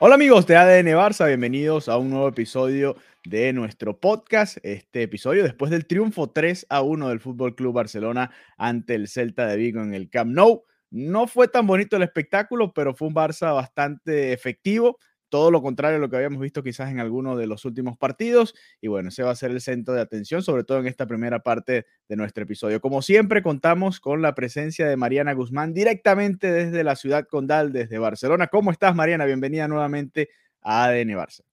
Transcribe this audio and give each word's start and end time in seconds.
Hola 0.00 0.14
amigos 0.14 0.46
de 0.46 0.54
ADN 0.54 0.94
Barça, 0.94 1.26
bienvenidos 1.26 1.88
a 1.88 1.98
un 1.98 2.10
nuevo 2.10 2.28
episodio 2.28 2.94
de 3.24 3.52
nuestro 3.52 3.98
podcast. 3.98 4.58
Este 4.62 5.02
episodio 5.02 5.42
después 5.42 5.72
del 5.72 5.88
triunfo 5.88 6.30
3 6.30 6.66
a 6.68 6.82
1 6.82 7.08
del 7.08 7.18
Fútbol 7.18 7.56
Club 7.56 7.74
Barcelona 7.74 8.30
ante 8.56 8.94
el 8.94 9.08
Celta 9.08 9.48
de 9.48 9.56
Vigo 9.56 9.82
en 9.82 9.94
el 9.94 10.08
Camp 10.08 10.30
Nou. 10.30 10.62
No 10.92 11.26
fue 11.26 11.48
tan 11.48 11.66
bonito 11.66 11.96
el 11.96 12.04
espectáculo, 12.04 12.72
pero 12.72 12.94
fue 12.94 13.08
un 13.08 13.14
Barça 13.14 13.52
bastante 13.52 14.32
efectivo. 14.32 14.98
Todo 15.28 15.50
lo 15.50 15.62
contrario 15.62 15.98
a 15.98 16.00
lo 16.00 16.08
que 16.08 16.16
habíamos 16.16 16.40
visto 16.40 16.62
quizás 16.62 16.90
en 16.90 17.00
alguno 17.00 17.36
de 17.36 17.46
los 17.46 17.64
últimos 17.64 17.96
partidos. 17.98 18.54
Y 18.80 18.88
bueno, 18.88 19.08
ese 19.10 19.22
va 19.22 19.30
a 19.30 19.36
ser 19.36 19.50
el 19.50 19.60
centro 19.60 19.94
de 19.94 20.00
atención, 20.00 20.42
sobre 20.42 20.64
todo 20.64 20.78
en 20.78 20.86
esta 20.86 21.06
primera 21.06 21.40
parte 21.40 21.86
de 22.08 22.16
nuestro 22.16 22.44
episodio. 22.44 22.80
Como 22.80 23.02
siempre, 23.02 23.42
contamos 23.42 24.00
con 24.00 24.22
la 24.22 24.34
presencia 24.34 24.86
de 24.86 24.96
Mariana 24.96 25.32
Guzmán 25.32 25.74
directamente 25.74 26.50
desde 26.50 26.84
la 26.84 26.96
ciudad 26.96 27.26
condal, 27.26 27.72
desde 27.72 27.98
Barcelona. 27.98 28.46
¿Cómo 28.48 28.70
estás, 28.70 28.94
Mariana? 28.94 29.24
Bienvenida 29.24 29.68
nuevamente 29.68 30.30
a 30.62 30.84
ADN 30.84 31.10
Barça. 31.10 31.47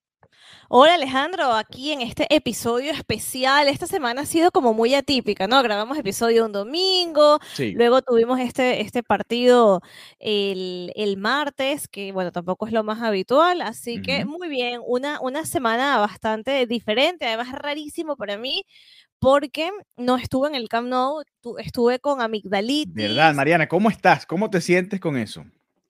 Hola 0.67 0.95
Alejandro, 0.95 1.53
aquí 1.53 1.91
en 1.91 2.01
este 2.01 2.25
episodio 2.33 2.91
especial. 2.91 3.67
Esta 3.67 3.85
semana 3.85 4.21
ha 4.21 4.25
sido 4.25 4.51
como 4.51 4.73
muy 4.73 4.95
atípica, 4.95 5.47
¿no? 5.47 5.61
Grabamos 5.61 5.97
episodio 5.97 6.45
un 6.45 6.51
domingo, 6.51 7.39
Sí. 7.53 7.71
luego 7.73 8.01
tuvimos 8.01 8.39
este, 8.39 8.81
este 8.81 9.03
partido 9.03 9.81
el, 10.19 10.91
el 10.95 11.17
martes, 11.17 11.87
que 11.87 12.11
bueno, 12.11 12.31
tampoco 12.31 12.65
es 12.65 12.73
lo 12.73 12.83
más 12.83 13.01
habitual, 13.03 13.61
así 13.61 14.01
que 14.01 14.25
muy 14.25 14.47
bien, 14.47 14.81
una, 14.85 15.19
una 15.21 15.45
semana 15.45 15.97
bastante 15.99 16.65
diferente, 16.65 17.27
además 17.27 17.51
rarísimo 17.51 18.15
para 18.15 18.37
mí, 18.37 18.63
porque 19.19 19.69
no 19.97 20.17
estuve 20.17 20.47
en 20.49 20.55
el 20.55 20.67
Camp 20.67 20.87
Nou, 20.87 21.23
tu- 21.41 21.57
estuve 21.59 21.99
con 21.99 22.13
¿Verdad, 22.17 22.25
amigdalitis, 22.25 23.35
Mariana? 23.35 23.67
¿Cómo 23.67 23.89
estás? 23.89 24.25
¿Cómo 24.25 24.49
te 24.49 24.61
sientes 24.61 24.99
con 24.99 25.15
eso? 25.17 25.45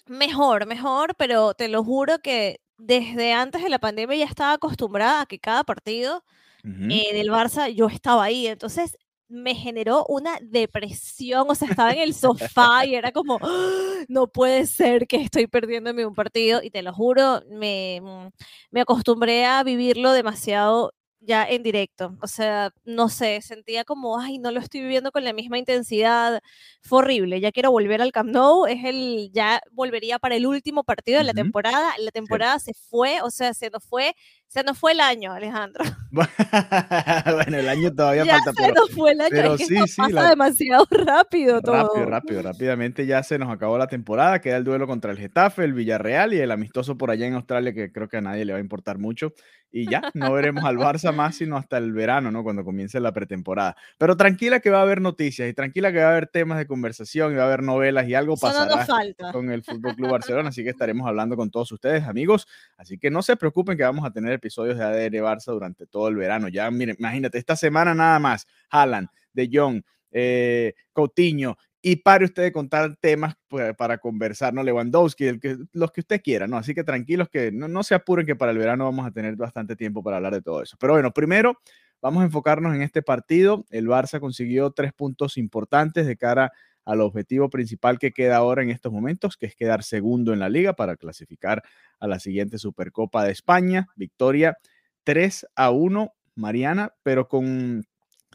Mejor, 0.07 0.67
mejor, 0.67 1.15
pero 1.17 1.53
te 1.53 1.67
lo 1.67 1.83
juro 1.83 2.19
que 2.19 2.59
desde 2.77 3.33
antes 3.33 3.63
de 3.63 3.69
la 3.69 3.79
pandemia 3.79 4.17
ya 4.17 4.25
estaba 4.25 4.53
acostumbrada 4.53 5.21
a 5.21 5.25
que 5.27 5.39
cada 5.39 5.63
partido 5.63 6.23
Ujú. 6.63 7.05
eh, 7.09 7.13
del 7.15 7.29
Barça 7.29 7.69
yo 7.73 7.87
estaba 7.87 8.25
ahí. 8.25 8.47
Entonces 8.47 8.97
me 9.29 9.55
generó 9.55 10.05
una 10.07 10.37
depresión, 10.41 11.47
o 11.49 11.55
sea, 11.55 11.67
estaba 11.69 11.91
en 11.93 11.99
el 12.01 12.13
sofá 12.15 12.85
y 12.85 12.95
era 12.95 13.11
como, 13.11 13.39
"Ah, 13.43 14.03
no 14.09 14.27
puede 14.27 14.67
ser 14.67 15.07
que 15.07 15.17
estoy 15.17 15.47
perdiéndome 15.47 16.05
un 16.05 16.15
partido. 16.15 16.61
Y 16.63 16.71
te 16.71 16.83
lo 16.83 16.93
juro, 16.93 17.41
me, 17.49 18.01
mm, 18.03 18.29
me 18.71 18.81
acostumbré 18.81 19.45
a 19.45 19.63
vivirlo 19.63 20.11
demasiado 20.13 20.93
ya 21.25 21.43
en 21.47 21.63
directo. 21.63 22.17
O 22.21 22.27
sea, 22.27 22.71
no 22.85 23.09
sé, 23.09 23.41
sentía 23.41 23.83
como, 23.85 24.19
ay, 24.19 24.37
no 24.39 24.51
lo 24.51 24.59
estoy 24.59 24.81
viviendo 24.81 25.11
con 25.11 25.23
la 25.23 25.33
misma 25.33 25.57
intensidad. 25.57 26.41
Fue 26.81 26.99
horrible. 26.99 27.39
Ya 27.41 27.51
quiero 27.51 27.71
volver 27.71 28.01
al 28.01 28.11
Camp 28.11 28.29
Nou. 28.31 28.65
Es 28.67 28.83
el, 28.85 29.31
ya 29.33 29.61
volvería 29.71 30.19
para 30.19 30.35
el 30.35 30.45
último 30.47 30.83
partido 30.83 31.17
de 31.19 31.23
la 31.25 31.33
temporada. 31.33 31.93
La 31.99 32.11
temporada 32.11 32.59
se 32.59 32.73
fue, 32.73 33.21
o 33.21 33.29
sea, 33.31 33.53
se 33.53 33.69
nos 33.69 33.83
fue, 33.83 34.15
se 34.47 34.63
nos 34.63 34.77
fue 34.77 34.93
el 34.93 35.01
año, 35.01 35.33
Alejandro. 35.33 35.83
bueno, 36.11 37.57
el 37.57 37.67
año 37.67 37.93
todavía 37.93 38.23
ya 38.23 38.35
falta, 38.35 38.51
se 38.51 38.61
pero 38.61 38.73
nos 38.81 38.91
fue 38.91 39.11
el 39.11 39.21
año, 39.21 39.29
pero 39.31 39.53
es 39.55 39.57
que 39.59 39.65
sí, 39.65 39.87
sí, 39.87 40.01
pasa 40.01 40.13
la- 40.13 40.29
demasiado 40.29 40.87
rápido 40.89 41.61
todo. 41.61 41.75
rápido, 41.75 42.05
rápido, 42.05 42.41
rápidamente 42.41 43.05
ya 43.05 43.21
se 43.23 43.37
nos 43.37 43.51
acabó 43.51 43.77
la 43.77 43.87
temporada. 43.87 44.39
Queda 44.39 44.57
el 44.57 44.63
duelo 44.63 44.87
contra 44.87 45.11
el 45.11 45.17
Getafe, 45.17 45.63
el 45.65 45.73
Villarreal 45.73 46.33
y 46.33 46.39
el 46.39 46.51
amistoso 46.51 46.97
por 46.97 47.11
allá 47.11 47.27
en 47.27 47.33
Australia, 47.33 47.73
que 47.73 47.91
creo 47.91 48.07
que 48.07 48.17
a 48.17 48.21
nadie 48.21 48.45
le 48.45 48.53
va 48.53 48.59
a 48.59 48.61
importar 48.61 48.97
mucho. 48.97 49.33
Y 49.71 49.89
ya, 49.89 50.01
no 50.13 50.31
veremos 50.31 50.63
al 50.63 50.77
Barça 50.77 51.13
más 51.13 51.35
sino 51.35 51.57
hasta 51.57 51.77
el 51.77 51.91
verano, 51.91 52.31
¿no? 52.31 52.43
Cuando 52.43 52.63
comience 52.63 52.97
la 53.01 53.11
pretemporada. 53.11 53.75
Pero 53.97 54.15
tranquila 54.15 54.61
que 54.61 54.69
va 54.69 54.79
a 54.79 54.83
haber 54.83 55.01
noticias 55.01 55.49
y 55.49 55.53
tranquila 55.53 55.91
que 55.91 55.99
va 55.99 56.05
a 56.05 56.11
haber 56.11 56.27
temas 56.27 56.57
de 56.59 56.65
conversación 56.65 57.33
y 57.33 57.35
va 57.35 57.43
a 57.43 57.47
haber 57.47 57.61
novelas 57.61 58.07
y 58.07 58.15
algo 58.15 58.35
Eso 58.35 58.47
no 58.47 58.53
pasará 58.53 58.75
nos 58.77 58.85
falta. 58.87 59.31
con 59.33 59.51
el 59.51 59.63
Fútbol 59.63 59.95
Club 59.97 60.11
Barcelona, 60.11 60.49
así 60.49 60.63
que 60.63 60.69
estaremos 60.69 61.05
hablando 61.05 61.35
con 61.35 61.51
todos 61.51 61.69
ustedes, 61.73 62.05
amigos. 62.05 62.47
Así 62.77 62.97
que 62.97 63.11
no 63.11 63.21
se 63.21 63.35
preocupen 63.35 63.75
que 63.75 63.83
vamos 63.83 64.05
a 64.05 64.11
tener 64.11 64.39
episodios 64.45 64.77
de 64.77 64.83
ADN 64.83 65.23
Barça 65.23 65.51
durante 65.51 65.87
todo 65.87 66.07
el 66.07 66.15
verano. 66.15 66.47
Ya, 66.49 66.69
miren, 66.69 66.95
imagínate, 66.99 67.39
esta 67.39 67.55
semana 67.55 67.95
nada 67.95 68.19
más, 68.19 68.45
Haaland, 68.69 69.07
De 69.33 69.49
Jong, 69.51 69.81
eh, 70.11 70.75
Coutinho, 70.93 71.57
y 71.81 71.95
pare 71.97 72.25
usted 72.25 72.43
de 72.43 72.51
contar 72.51 72.95
temas 72.97 73.35
para 73.77 73.97
conversar, 73.97 74.53
¿no? 74.53 74.61
Lewandowski, 74.63 75.39
los 75.73 75.91
que 75.91 76.01
usted 76.01 76.21
quiera, 76.21 76.47
¿no? 76.47 76.57
Así 76.57 76.75
que 76.75 76.83
tranquilos 76.83 77.27
que 77.29 77.51
no, 77.51 77.67
no 77.67 77.81
se 77.81 77.95
apuren 77.95 78.25
que 78.25 78.35
para 78.35 78.51
el 78.51 78.57
verano 78.57 78.85
vamos 78.85 79.05
a 79.05 79.11
tener 79.11 79.35
bastante 79.35 79.75
tiempo 79.75 80.03
para 80.03 80.17
hablar 80.17 80.33
de 80.33 80.41
todo 80.41 80.61
eso. 80.61 80.77
Pero 80.79 80.93
bueno, 80.93 81.11
primero 81.11 81.59
vamos 82.01 82.21
a 82.21 82.25
enfocarnos 82.25 82.75
en 82.75 82.81
este 82.83 83.01
partido. 83.01 83.65
El 83.69 83.87
Barça 83.87 84.19
consiguió 84.19 84.71
tres 84.71 84.93
puntos 84.93 85.37
importantes 85.37 86.05
de 86.05 86.17
cara 86.17 86.51
al 86.85 87.01
objetivo 87.01 87.49
principal 87.49 87.99
que 87.99 88.11
queda 88.11 88.37
ahora 88.37 88.63
en 88.63 88.69
estos 88.69 88.91
momentos, 88.91 89.37
que 89.37 89.47
es 89.47 89.55
quedar 89.55 89.83
segundo 89.83 90.33
en 90.33 90.39
la 90.39 90.49
liga 90.49 90.73
para 90.73 90.95
clasificar 90.95 91.63
a 91.99 92.07
la 92.07 92.19
siguiente 92.19 92.57
Supercopa 92.59 93.23
de 93.23 93.31
España. 93.31 93.87
Victoria 93.95 94.57
3 95.03 95.47
a 95.55 95.71
1, 95.71 96.13
Mariana, 96.35 96.93
pero 97.03 97.27
con 97.27 97.85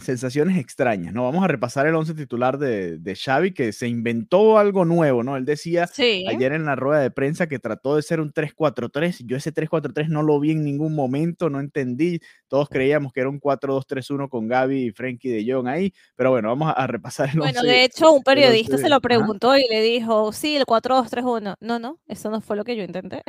sensaciones 0.00 0.58
extrañas, 0.58 1.12
¿no? 1.14 1.24
Vamos 1.24 1.44
a 1.44 1.48
repasar 1.48 1.86
el 1.86 1.94
once 1.94 2.14
titular 2.14 2.58
de, 2.58 2.98
de 2.98 3.14
Xavi, 3.16 3.52
que 3.52 3.72
se 3.72 3.88
inventó 3.88 4.58
algo 4.58 4.84
nuevo, 4.84 5.22
¿no? 5.22 5.36
Él 5.36 5.44
decía 5.44 5.86
Sí. 5.86 6.24
ayer 6.28 6.52
en 6.52 6.64
la 6.64 6.76
rueda 6.76 7.00
de 7.00 7.10
prensa 7.10 7.46
que 7.46 7.58
trató 7.58 7.96
de 7.96 8.02
ser 8.02 8.20
un 8.20 8.32
3-4-3. 8.32 9.22
Yo 9.26 9.36
ese 9.36 9.52
3-4-3 9.52 10.08
no 10.08 10.22
lo 10.22 10.38
vi 10.40 10.52
en 10.52 10.64
ningún 10.64 10.94
momento, 10.94 11.50
no 11.50 11.60
entendí. 11.60 12.20
Todos 12.48 12.68
creíamos 12.68 13.12
que 13.12 13.20
era 13.20 13.30
un 13.30 13.40
4-2-3-1 13.40 14.28
con 14.28 14.48
Gaby 14.48 14.86
y 14.86 14.90
Frenkie 14.90 15.30
de 15.30 15.52
Jong 15.52 15.68
ahí, 15.68 15.92
pero 16.16 16.30
bueno, 16.30 16.48
vamos 16.48 16.68
a, 16.68 16.72
a 16.72 16.86
repasar 16.86 17.30
el 17.32 17.38
Bueno, 17.38 17.60
once. 17.60 17.70
de 17.72 17.84
hecho, 17.84 18.12
un 18.12 18.22
periodista 18.22 18.72
once 18.74 18.84
se 18.84 18.90
lo 18.90 19.00
preguntó 19.00 19.56
y 19.56 19.64
le 19.70 19.80
dijo, 19.82 20.32
sí, 20.32 20.56
el 20.56 20.64
4-2-3-1. 20.66 21.54
No, 21.60 21.78
no, 21.78 21.98
eso 22.08 22.30
no 22.30 22.40
fue 22.40 22.56
lo 22.56 22.64
que 22.64 22.76
yo 22.76 22.82
intenté. 22.82 23.22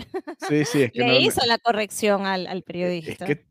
Sí, 0.48 0.66
sí, 0.66 0.84
es 0.84 0.92
que 0.94 1.00
Le 1.00 1.08
no, 1.08 1.20
hizo 1.20 1.46
la 1.46 1.58
corrección 1.58 2.26
al, 2.26 2.48
al 2.48 2.58
Es 2.60 2.64
periodista. 2.64 3.26
que 3.26 3.36
t- 3.36 3.46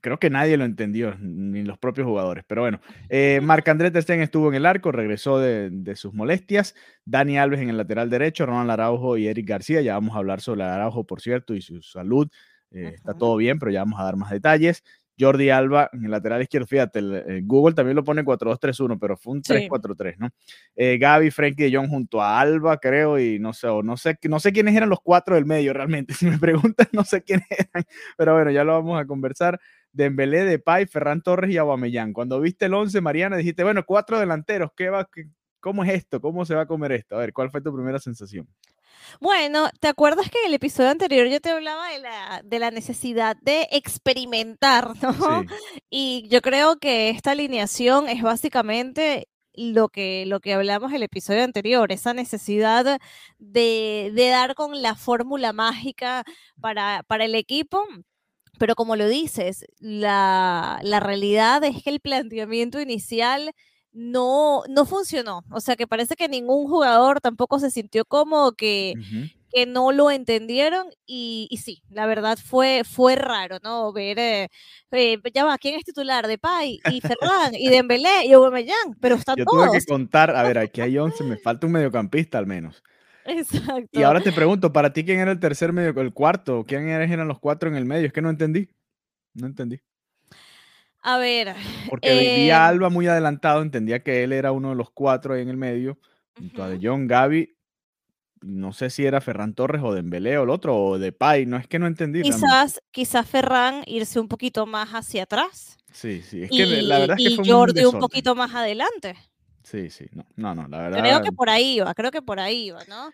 creo 0.00 0.18
que 0.18 0.30
nadie 0.30 0.56
lo 0.56 0.64
entendió, 0.64 1.14
ni 1.20 1.62
los 1.62 1.78
propios 1.78 2.06
jugadores. 2.06 2.43
Pero 2.46 2.62
bueno, 2.62 2.80
eh, 3.08 3.40
Marc-André 3.42 3.90
Ter 3.90 4.02
Stegen 4.02 4.22
estuvo 4.22 4.48
en 4.48 4.54
el 4.54 4.66
arco, 4.66 4.92
regresó 4.92 5.38
de, 5.38 5.70
de 5.70 5.96
sus 5.96 6.12
molestias. 6.14 6.74
Dani 7.04 7.38
Alves 7.38 7.60
en 7.60 7.70
el 7.70 7.76
lateral 7.76 8.10
derecho, 8.10 8.46
Ronald 8.46 8.70
Araujo 8.70 9.16
y 9.16 9.26
Eric 9.28 9.48
García. 9.48 9.80
Ya 9.80 9.94
vamos 9.94 10.14
a 10.14 10.18
hablar 10.18 10.40
sobre 10.40 10.62
Araujo, 10.62 11.04
por 11.04 11.20
cierto, 11.20 11.54
y 11.54 11.62
su 11.62 11.80
salud. 11.82 12.28
Eh, 12.70 12.92
Está 12.94 13.14
todo 13.14 13.36
bien, 13.36 13.58
pero 13.58 13.70
ya 13.72 13.80
vamos 13.80 14.00
a 14.00 14.04
dar 14.04 14.16
más 14.16 14.30
detalles. 14.30 14.82
Jordi 15.16 15.48
Alba 15.48 15.88
en 15.92 16.06
el 16.06 16.10
lateral 16.10 16.42
izquierdo, 16.42 16.66
fíjate, 16.66 16.98
el- 16.98 17.14
el 17.14 17.46
Google 17.46 17.72
también 17.76 17.94
lo 17.94 18.02
pone 18.02 18.24
4-2-3-1, 18.24 18.98
pero 18.98 19.16
fue 19.16 19.34
un 19.34 19.44
Sí. 19.44 19.52
3-4-3, 19.52 20.18
¿no? 20.18 20.28
Eh, 20.74 20.98
Gaby, 20.98 21.30
Frenkie 21.30 21.70
de 21.70 21.76
Jong 21.76 21.88
junto 21.88 22.20
a 22.20 22.40
Alba, 22.40 22.78
creo, 22.78 23.16
y 23.20 23.38
no 23.38 23.52
sé, 23.52 23.68
o 23.68 23.80
no 23.84 23.96
sé, 23.96 24.18
no 24.28 24.40
sé 24.40 24.52
quiénes 24.52 24.74
eran 24.74 24.88
los 24.88 24.98
cuatro 25.00 25.36
del 25.36 25.46
medio 25.46 25.72
realmente. 25.72 26.08
Si 26.26 26.26
me 26.26 26.36
preguntan, 26.38 26.88
no 26.92 27.04
sé 27.04 27.22
quiénes 27.22 27.46
eran, 27.48 27.84
pero 28.18 28.34
bueno, 28.34 28.50
ya 28.50 28.64
lo 28.64 28.72
vamos 28.72 29.00
a 29.00 29.06
conversar. 29.06 29.60
Dembélé, 29.94 30.44
Depay, 30.44 30.86
Ferran 30.86 31.22
Torres 31.22 31.50
y 31.50 31.56
Aubameyang. 31.56 32.12
Cuando 32.12 32.40
viste 32.40 32.66
el 32.66 32.74
11, 32.74 33.00
Mariana, 33.00 33.36
dijiste, 33.36 33.64
bueno, 33.64 33.84
cuatro 33.86 34.18
delanteros, 34.18 34.70
¿qué 34.76 34.90
va, 34.90 35.08
qué- 35.12 35.28
¿cómo 35.60 35.84
es 35.84 35.90
esto? 35.94 36.20
¿Cómo 36.20 36.44
se 36.44 36.54
va 36.54 36.62
a 36.62 36.66
comer 36.66 36.92
esto? 36.92 37.16
A 37.16 37.20
ver, 37.20 37.32
¿cuál 37.32 37.50
fue 37.50 37.62
tu 37.62 37.72
primera 37.74 37.98
sensación? 37.98 38.46
Bueno, 39.20 39.68
¿te 39.80 39.88
acuerdas 39.88 40.30
que 40.30 40.38
en 40.40 40.46
el 40.48 40.54
episodio 40.54 40.90
anterior 40.90 41.26
yo 41.28 41.40
te 41.40 41.50
hablaba 41.50 41.88
de 41.90 42.00
la, 42.00 42.42
de 42.44 42.58
la 42.58 42.70
necesidad 42.70 43.36
de 43.42 43.68
experimentar, 43.70 44.90
¿no? 45.02 45.12
Sí. 45.42 45.46
Y 45.90 46.28
yo 46.28 46.40
creo 46.42 46.76
que 46.78 47.10
esta 47.10 47.32
alineación 47.32 48.08
es 48.08 48.22
básicamente 48.22 49.28
lo 49.56 49.88
que, 49.88 50.26
lo 50.26 50.40
que 50.40 50.54
hablamos 50.54 50.92
el 50.92 51.04
episodio 51.04 51.44
anterior, 51.44 51.92
esa 51.92 52.12
necesidad 52.14 52.98
de, 53.38 54.10
de 54.12 54.28
dar 54.28 54.54
con 54.54 54.82
la 54.82 54.96
fórmula 54.96 55.52
mágica 55.52 56.24
para, 56.60 57.04
para 57.06 57.24
el 57.24 57.34
equipo. 57.36 57.86
Pero 58.58 58.74
como 58.74 58.96
lo 58.96 59.08
dices, 59.08 59.66
la, 59.78 60.80
la 60.82 61.00
realidad 61.00 61.64
es 61.64 61.82
que 61.82 61.90
el 61.90 62.00
planteamiento 62.00 62.80
inicial 62.80 63.52
no, 63.94 64.62
no 64.68 64.84
funcionó. 64.84 65.44
O 65.50 65.60
sea, 65.60 65.76
que 65.76 65.86
parece 65.86 66.16
que 66.16 66.28
ningún 66.28 66.68
jugador 66.68 67.20
tampoco 67.20 67.58
se 67.58 67.70
sintió 67.70 68.04
cómodo, 68.04 68.52
que, 68.52 68.94
que 69.52 69.66
no 69.66 69.92
lo 69.92 70.10
entendieron 70.10 70.88
y, 71.06 71.46
y, 71.48 71.58
sí, 71.58 71.82
la 71.88 72.06
verdad 72.06 72.36
fue, 72.44 72.82
fue 72.84 73.14
raro, 73.14 73.58
¿no? 73.62 73.92
Ver, 73.92 74.18
eh, 74.18 74.48
eh, 74.90 75.18
ya 75.32 75.44
va, 75.44 75.56
¿quién 75.58 75.76
es 75.76 75.84
titular? 75.84 76.26
De 76.26 76.38
Pai 76.38 76.80
y 76.90 77.00
Ferran 77.00 77.54
y 77.54 77.68
Dembélé 77.86 78.26
y 78.26 78.32
Aubameyang, 78.32 78.96
pero 79.00 79.14
están 79.14 79.36
Yo 79.36 79.44
todos. 79.44 79.68
tuve 79.68 79.78
que 79.78 79.86
contar, 79.86 80.34
a 80.34 80.42
ver, 80.42 80.58
aquí 80.58 80.80
hay 80.80 80.98
11, 80.98 81.22
me 81.24 81.36
falta 81.36 81.66
un 81.66 81.72
mediocampista 81.72 82.38
al 82.38 82.46
menos. 82.46 82.82
Exacto. 83.38 83.88
Y 83.98 84.02
ahora 84.02 84.20
te 84.20 84.32
pregunto, 84.32 84.72
¿para 84.72 84.92
ti 84.92 85.04
quién 85.04 85.20
era 85.20 85.32
el 85.32 85.40
tercer 85.40 85.72
medio, 85.72 85.98
el 86.00 86.12
cuarto? 86.12 86.64
¿Quién 86.66 86.88
eran 86.88 87.28
los 87.28 87.38
cuatro 87.38 87.68
en 87.68 87.76
el 87.76 87.84
medio? 87.84 88.06
Es 88.06 88.12
que 88.12 88.22
no 88.22 88.30
entendí. 88.30 88.68
No 89.34 89.46
entendí. 89.46 89.80
A 91.02 91.18
ver. 91.18 91.54
Porque 91.88 92.46
eh, 92.46 92.52
Alba 92.52 92.88
muy 92.88 93.06
adelantado, 93.06 93.62
entendía 93.62 94.02
que 94.02 94.24
él 94.24 94.32
era 94.32 94.52
uno 94.52 94.70
de 94.70 94.76
los 94.76 94.90
cuatro 94.90 95.34
ahí 95.34 95.42
en 95.42 95.48
el 95.48 95.56
medio. 95.56 95.98
Junto 96.36 96.62
uh 96.62 96.64
-huh. 96.64 96.68
a 96.68 96.70
De 96.70 96.86
Jong, 96.86 97.06
Gaby, 97.08 97.54
no 98.44 98.72
sé 98.72 98.90
si 98.90 99.04
era 99.04 99.20
Ferran 99.20 99.54
Torres 99.54 99.82
o 99.82 99.94
Dembélé 99.94 100.38
o 100.38 100.44
el 100.44 100.50
otro, 100.50 100.76
o 100.76 100.98
de 100.98 101.12
Pai, 101.12 101.46
no 101.46 101.56
es 101.56 101.66
que 101.66 101.78
no 101.78 101.86
entendí. 101.86 102.22
Quizás, 102.22 102.80
quizás 102.90 103.28
Ferran 103.28 103.82
irse 103.86 104.20
un 104.20 104.28
poquito 104.28 104.66
más 104.66 104.90
hacia 104.90 105.24
atrás. 105.24 105.78
Sí, 105.92 106.22
sí, 106.22 106.42
es 106.42 106.50
que 106.50 106.56
y, 106.56 106.82
la 106.82 106.98
verdad 106.98 107.16
es 107.18 107.26
que 107.26 107.32
y 107.32 107.36
fue 107.36 107.48
Jordi 107.48 107.84
un, 107.84 107.94
un, 107.94 108.00
poquito 108.00 108.34
más 108.34 108.54
adelante. 108.54 109.16
Sí, 109.64 109.88
sí, 109.88 110.04
no, 110.12 110.24
no, 110.36 110.54
no, 110.54 110.68
la 110.68 110.78
verdad. 110.78 111.00
Creo 111.00 111.22
que 111.22 111.32
por 111.32 111.48
ahí 111.48 111.76
iba, 111.76 111.94
creo 111.94 112.10
que 112.10 112.20
por 112.20 112.38
ahí 112.38 112.66
iba, 112.66 112.80
¿no? 112.86 113.10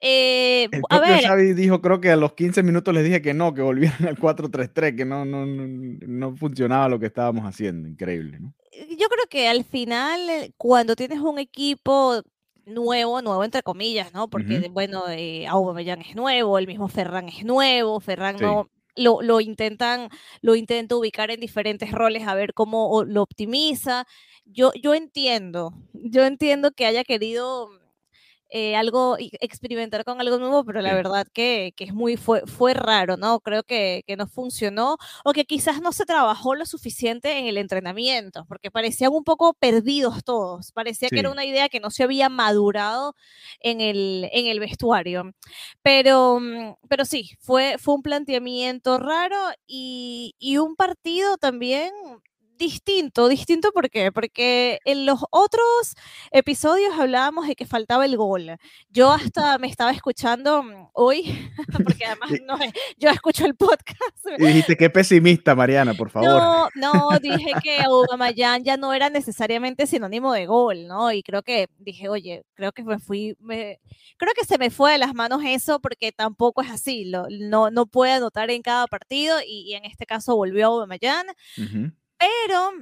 Eh, 0.00 0.68
el 0.70 0.82
a 0.90 1.00
ver. 1.00 1.22
Xavi 1.22 1.54
dijo, 1.54 1.82
creo 1.82 2.00
que 2.00 2.12
a 2.12 2.16
los 2.16 2.34
15 2.34 2.62
minutos 2.62 2.94
les 2.94 3.02
dije 3.02 3.20
que 3.20 3.34
no, 3.34 3.52
que 3.52 3.62
volvieran 3.62 4.06
al 4.06 4.16
4-3-3, 4.16 4.96
que 4.96 5.04
no, 5.04 5.24
no, 5.24 5.44
no, 5.44 5.98
no 6.06 6.36
funcionaba 6.36 6.88
lo 6.88 7.00
que 7.00 7.06
estábamos 7.06 7.44
haciendo, 7.44 7.88
increíble, 7.88 8.38
¿no? 8.38 8.54
Yo 8.96 9.08
creo 9.08 9.26
que 9.28 9.48
al 9.48 9.64
final, 9.64 10.20
eh, 10.30 10.52
cuando 10.56 10.94
tienes 10.94 11.18
un 11.18 11.40
equipo 11.40 12.22
nuevo, 12.64 13.20
nuevo 13.20 13.42
entre 13.42 13.62
comillas, 13.62 14.14
¿no? 14.14 14.28
Porque, 14.28 14.58
uh 14.58 14.62
-huh. 14.62 14.72
bueno, 14.72 15.02
eh, 15.08 15.48
Aubameyang 15.48 16.02
es 16.02 16.14
nuevo, 16.14 16.58
el 16.58 16.68
mismo 16.68 16.86
Ferran 16.86 17.28
es 17.28 17.44
nuevo, 17.44 17.98
Ferran 17.98 18.38
sí. 18.38 18.44
no... 18.44 18.68
Lo, 18.98 19.22
lo, 19.22 19.40
intentan, 19.40 20.08
lo 20.42 20.54
intenta 20.56 20.96
ubicar 20.96 21.30
en 21.30 21.40
diferentes 21.40 21.92
roles 21.92 22.26
a 22.26 22.34
ver 22.34 22.54
cómo 22.54 23.04
lo 23.04 23.22
optimiza. 23.22 24.06
Yo, 24.44 24.72
yo 24.82 24.94
entiendo, 24.94 25.72
yo 25.92 26.24
entiendo 26.24 26.72
que 26.72 26.86
haya 26.86 27.04
querido 27.04 27.68
eh, 28.50 28.76
algo, 28.76 29.16
experimentar 29.18 30.04
con 30.04 30.20
algo 30.20 30.38
nuevo, 30.38 30.64
pero 30.64 30.80
la 30.80 30.90
sí. 30.90 30.94
verdad 30.96 31.26
que, 31.32 31.72
que, 31.76 31.84
es 31.84 31.92
muy, 31.92 32.16
fue, 32.16 32.42
fue 32.46 32.74
raro, 32.74 33.16
¿no? 33.16 33.40
Creo 33.40 33.62
que, 33.62 34.02
que, 34.06 34.16
no 34.16 34.26
funcionó 34.26 34.96
o 35.24 35.32
que 35.32 35.44
quizás 35.44 35.80
no 35.80 35.92
se 35.92 36.06
trabajó 36.06 36.54
lo 36.54 36.66
suficiente 36.66 37.38
en 37.38 37.46
el 37.46 37.58
entrenamiento, 37.58 38.44
porque 38.48 38.70
parecían 38.70 39.12
un 39.12 39.24
poco 39.24 39.54
perdidos 39.54 40.24
todos, 40.24 40.72
parecía 40.72 41.08
sí. 41.08 41.14
que 41.14 41.20
era 41.20 41.30
una 41.30 41.44
idea 41.44 41.68
que 41.68 41.80
no 41.80 41.90
se 41.90 42.04
había 42.04 42.28
madurado 42.28 43.14
en 43.60 43.80
el, 43.80 44.28
en 44.32 44.46
el 44.46 44.60
vestuario. 44.60 45.32
Pero, 45.82 46.40
pero 46.88 47.04
sí, 47.04 47.30
fue, 47.40 47.76
fue 47.78 47.94
un 47.94 48.02
planteamiento 48.02 48.98
raro 48.98 49.36
y, 49.66 50.34
y 50.38 50.58
un 50.58 50.76
partido 50.76 51.36
también 51.36 51.92
distinto, 52.58 53.28
distinto 53.28 53.72
¿por 53.72 53.88
qué? 53.88 54.12
Porque 54.12 54.80
en 54.84 55.06
los 55.06 55.24
otros 55.30 55.94
episodios 56.30 56.98
hablábamos 56.98 57.46
de 57.46 57.54
que 57.54 57.64
faltaba 57.64 58.04
el 58.04 58.16
gol. 58.16 58.56
Yo 58.90 59.12
hasta 59.12 59.56
me 59.58 59.68
estaba 59.68 59.92
escuchando 59.92 60.62
mm, 60.62 60.88
hoy, 60.92 61.50
porque 61.72 62.04
además 62.04 62.30
no, 62.44 62.58
yo 62.98 63.10
escucho 63.10 63.46
el 63.46 63.54
podcast. 63.54 64.26
Y 64.38 64.44
dijiste 64.44 64.76
qué 64.76 64.90
pesimista, 64.90 65.54
Mariana, 65.54 65.94
por 65.94 66.10
favor. 66.10 66.28
No, 66.28 66.68
no, 66.74 67.18
dije 67.20 67.52
que 67.62 67.80
Aubameyang 67.80 68.64
ya 68.64 68.76
no 68.76 68.92
era 68.92 69.08
necesariamente 69.08 69.86
sinónimo 69.86 70.32
de 70.32 70.46
gol, 70.46 70.86
¿no? 70.86 71.12
Y 71.12 71.22
creo 71.22 71.42
que 71.42 71.68
dije, 71.78 72.08
oye, 72.08 72.44
creo 72.54 72.72
que 72.72 72.82
me 72.82 72.98
fui, 72.98 73.36
me, 73.38 73.80
creo 74.16 74.32
que 74.34 74.44
se 74.44 74.58
me 74.58 74.70
fue 74.70 74.92
de 74.92 74.98
las 74.98 75.14
manos 75.14 75.42
eso 75.46 75.80
porque 75.80 76.10
tampoco 76.12 76.62
es 76.62 76.70
así, 76.70 77.04
lo, 77.04 77.26
no, 77.30 77.70
no 77.70 77.86
puede 77.86 78.12
anotar 78.12 78.50
en 78.50 78.62
cada 78.62 78.86
partido 78.88 79.38
y, 79.46 79.70
y 79.70 79.74
en 79.74 79.84
este 79.84 80.06
caso 80.06 80.34
volvió 80.34 80.66
Aubameyang. 80.66 81.26
Uh 81.56 81.62
-huh. 81.62 81.92
Pero 82.18 82.72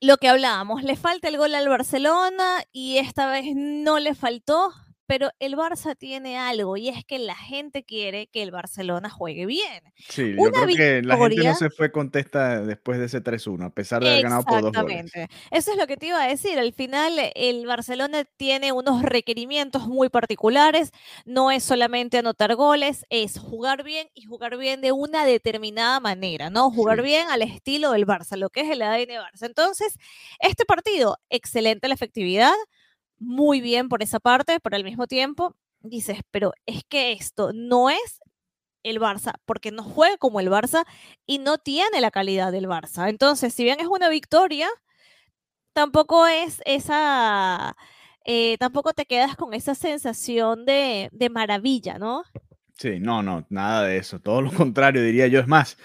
lo 0.00 0.16
que 0.18 0.28
hablábamos, 0.28 0.82
le 0.82 0.96
falta 0.96 1.28
el 1.28 1.38
gol 1.38 1.54
al 1.54 1.68
Barcelona 1.68 2.62
y 2.72 2.98
esta 2.98 3.30
vez 3.30 3.46
no 3.54 3.98
le 3.98 4.14
faltó, 4.14 4.72
pero 5.08 5.30
el 5.38 5.56
Barça 5.56 5.96
tiene 5.96 6.36
algo 6.36 6.76
y 6.76 6.90
es 6.90 7.02
que 7.02 7.18
la 7.18 7.34
gente 7.34 7.82
quiere 7.82 8.26
que 8.26 8.42
el 8.42 8.50
Barcelona 8.50 9.08
juegue 9.08 9.46
bien. 9.46 9.82
Sí, 9.96 10.34
yo 10.36 10.42
Una 10.42 10.64
creo 10.64 10.76
que 10.76 11.02
la 11.02 11.16
gente 11.16 11.44
no 11.44 11.54
se 11.54 11.70
fue 11.70 11.90
contesta 11.90 12.60
después 12.60 12.98
de 12.98 13.06
ese 13.06 13.24
3-1, 13.24 13.64
a 13.64 13.70
pesar 13.70 14.02
de 14.02 14.10
haber 14.10 14.24
ganado 14.24 14.42
por 14.44 14.60
dos 14.60 14.72
goles. 14.72 15.10
Eso 15.50 15.72
es 15.72 15.78
lo 15.78 15.86
que 15.86 15.96
te 15.96 16.08
iba 16.08 16.22
a 16.22 16.26
decir. 16.26 16.58
Al 16.58 16.74
final, 16.74 17.14
el 17.34 17.66
Barcelona 17.66 18.24
tiene 18.36 18.72
unos 18.72 19.02
requerimientos 19.02 19.88
muy 19.88 20.10
particulares. 20.10 20.92
No 21.24 21.50
es 21.50 21.64
solamente 21.64 22.18
anotar 22.18 22.54
goles, 22.54 23.06
es 23.08 23.38
jugar 23.38 23.84
bien 23.84 24.10
y 24.12 24.24
jugar 24.26 24.58
bien 24.58 24.82
de 24.82 24.92
una 24.92 25.24
determinada 25.24 26.00
manera, 26.00 26.50
¿no? 26.50 26.70
Jugar 26.70 26.98
sí. 26.98 27.04
bien 27.04 27.30
al 27.30 27.40
estilo 27.40 27.92
del 27.92 28.06
Barça, 28.06 28.36
lo 28.36 28.50
que 28.50 28.60
es 28.60 28.70
el 28.70 28.82
ADN 28.82 29.08
Barça. 29.08 29.46
Entonces, 29.46 29.98
este 30.38 30.66
partido, 30.66 31.16
excelente 31.30 31.88
la 31.88 31.94
efectividad 31.94 32.52
muy 33.18 33.60
bien 33.60 33.88
por 33.88 34.02
esa 34.02 34.20
parte, 34.20 34.60
pero 34.60 34.76
al 34.76 34.84
mismo 34.84 35.06
tiempo 35.06 35.54
dices, 35.80 36.20
pero 36.30 36.52
es 36.66 36.82
que 36.88 37.12
esto 37.12 37.52
no 37.54 37.90
es 37.90 38.20
el 38.82 39.00
Barça, 39.00 39.34
porque 39.44 39.70
no 39.70 39.82
juega 39.82 40.16
como 40.18 40.40
el 40.40 40.48
Barça 40.48 40.84
y 41.26 41.38
no 41.38 41.58
tiene 41.58 42.00
la 42.00 42.10
calidad 42.10 42.52
del 42.52 42.66
Barça. 42.66 43.08
Entonces, 43.08 43.52
si 43.54 43.64
bien 43.64 43.80
es 43.80 43.86
una 43.86 44.08
victoria, 44.08 44.68
tampoco 45.72 46.26
es 46.26 46.62
esa, 46.64 47.76
eh, 48.24 48.56
tampoco 48.58 48.92
te 48.92 49.06
quedas 49.06 49.36
con 49.36 49.54
esa 49.54 49.74
sensación 49.74 50.64
de, 50.64 51.08
de, 51.12 51.30
maravilla, 51.30 51.98
¿no? 51.98 52.24
Sí, 52.74 53.00
no, 53.00 53.22
no, 53.22 53.46
nada 53.50 53.84
de 53.84 53.96
eso, 53.98 54.20
todo 54.20 54.42
lo 54.42 54.52
contrario, 54.54 55.02
diría 55.02 55.26
yo. 55.26 55.40
Es 55.40 55.48
más, 55.48 55.78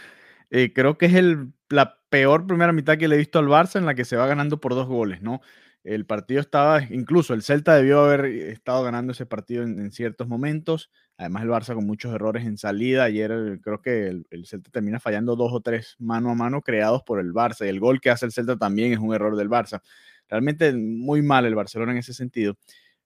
eh, 0.50 0.72
creo 0.74 0.98
que 0.98 1.08
es 1.08 1.16
el, 1.16 1.54
la 1.70 2.00
peor 2.10 2.46
primera 2.48 2.74
mitad 2.74 2.98
que 2.98 3.08
le 3.08 3.16
he 3.16 3.20
visto 3.20 3.40
al 3.40 3.48
Barça 3.48 3.78
en 3.78 3.86
la 3.86 3.96
que 3.96 4.06
se 4.06 4.16
va 4.16 4.28
ganando 4.28 4.60
por 4.60 4.76
dos 4.76 4.88
goles, 4.88 5.22
¿no? 5.22 5.42
El 5.84 6.06
partido 6.06 6.40
estaba, 6.40 6.82
incluso 6.84 7.34
el 7.34 7.42
Celta 7.42 7.76
debió 7.76 8.06
haber 8.06 8.26
estado 8.26 8.84
ganando 8.84 9.12
ese 9.12 9.26
partido 9.26 9.64
en, 9.64 9.92
ciertos 9.92 10.28
momentos. 10.28 10.90
Además, 11.18 11.44
el 11.44 11.50
Barça 11.50 11.76
con 11.76 11.86
muchos 11.86 12.14
errores 12.14 12.46
en 12.46 12.58
salida. 12.58 13.04
Ayer 13.04 13.60
creo 13.62 13.82
que 13.82 14.08
el, 14.08 14.26
el, 14.30 14.46
Celta 14.46 14.72
termina 14.72 15.00
fallando 15.00 15.36
dos 15.36 15.52
o 15.52 15.60
tres 15.60 15.96
mano 16.00 16.30
a 16.30 16.36
mano 16.36 16.62
creados 16.62 17.04
por 17.04 17.20
el 17.20 17.34
Barça. 17.34 17.66
Y 17.66 17.70
el 17.70 17.82
gol 17.82 18.00
que 18.00 18.10
hace 18.10 18.26
el 18.26 18.32
Celta 18.32 18.58
también 18.58 18.94
es 18.94 19.00
un 19.00 19.14
error 19.14 19.36
del 19.36 19.50
Barça. 19.50 19.82
Realmente 20.30 20.72
muy 20.74 21.22
mal 21.22 21.46
el 21.46 21.56
Barcelona 21.56 21.92
en 21.92 21.98
ese 21.98 22.14
sentido. 22.14 22.58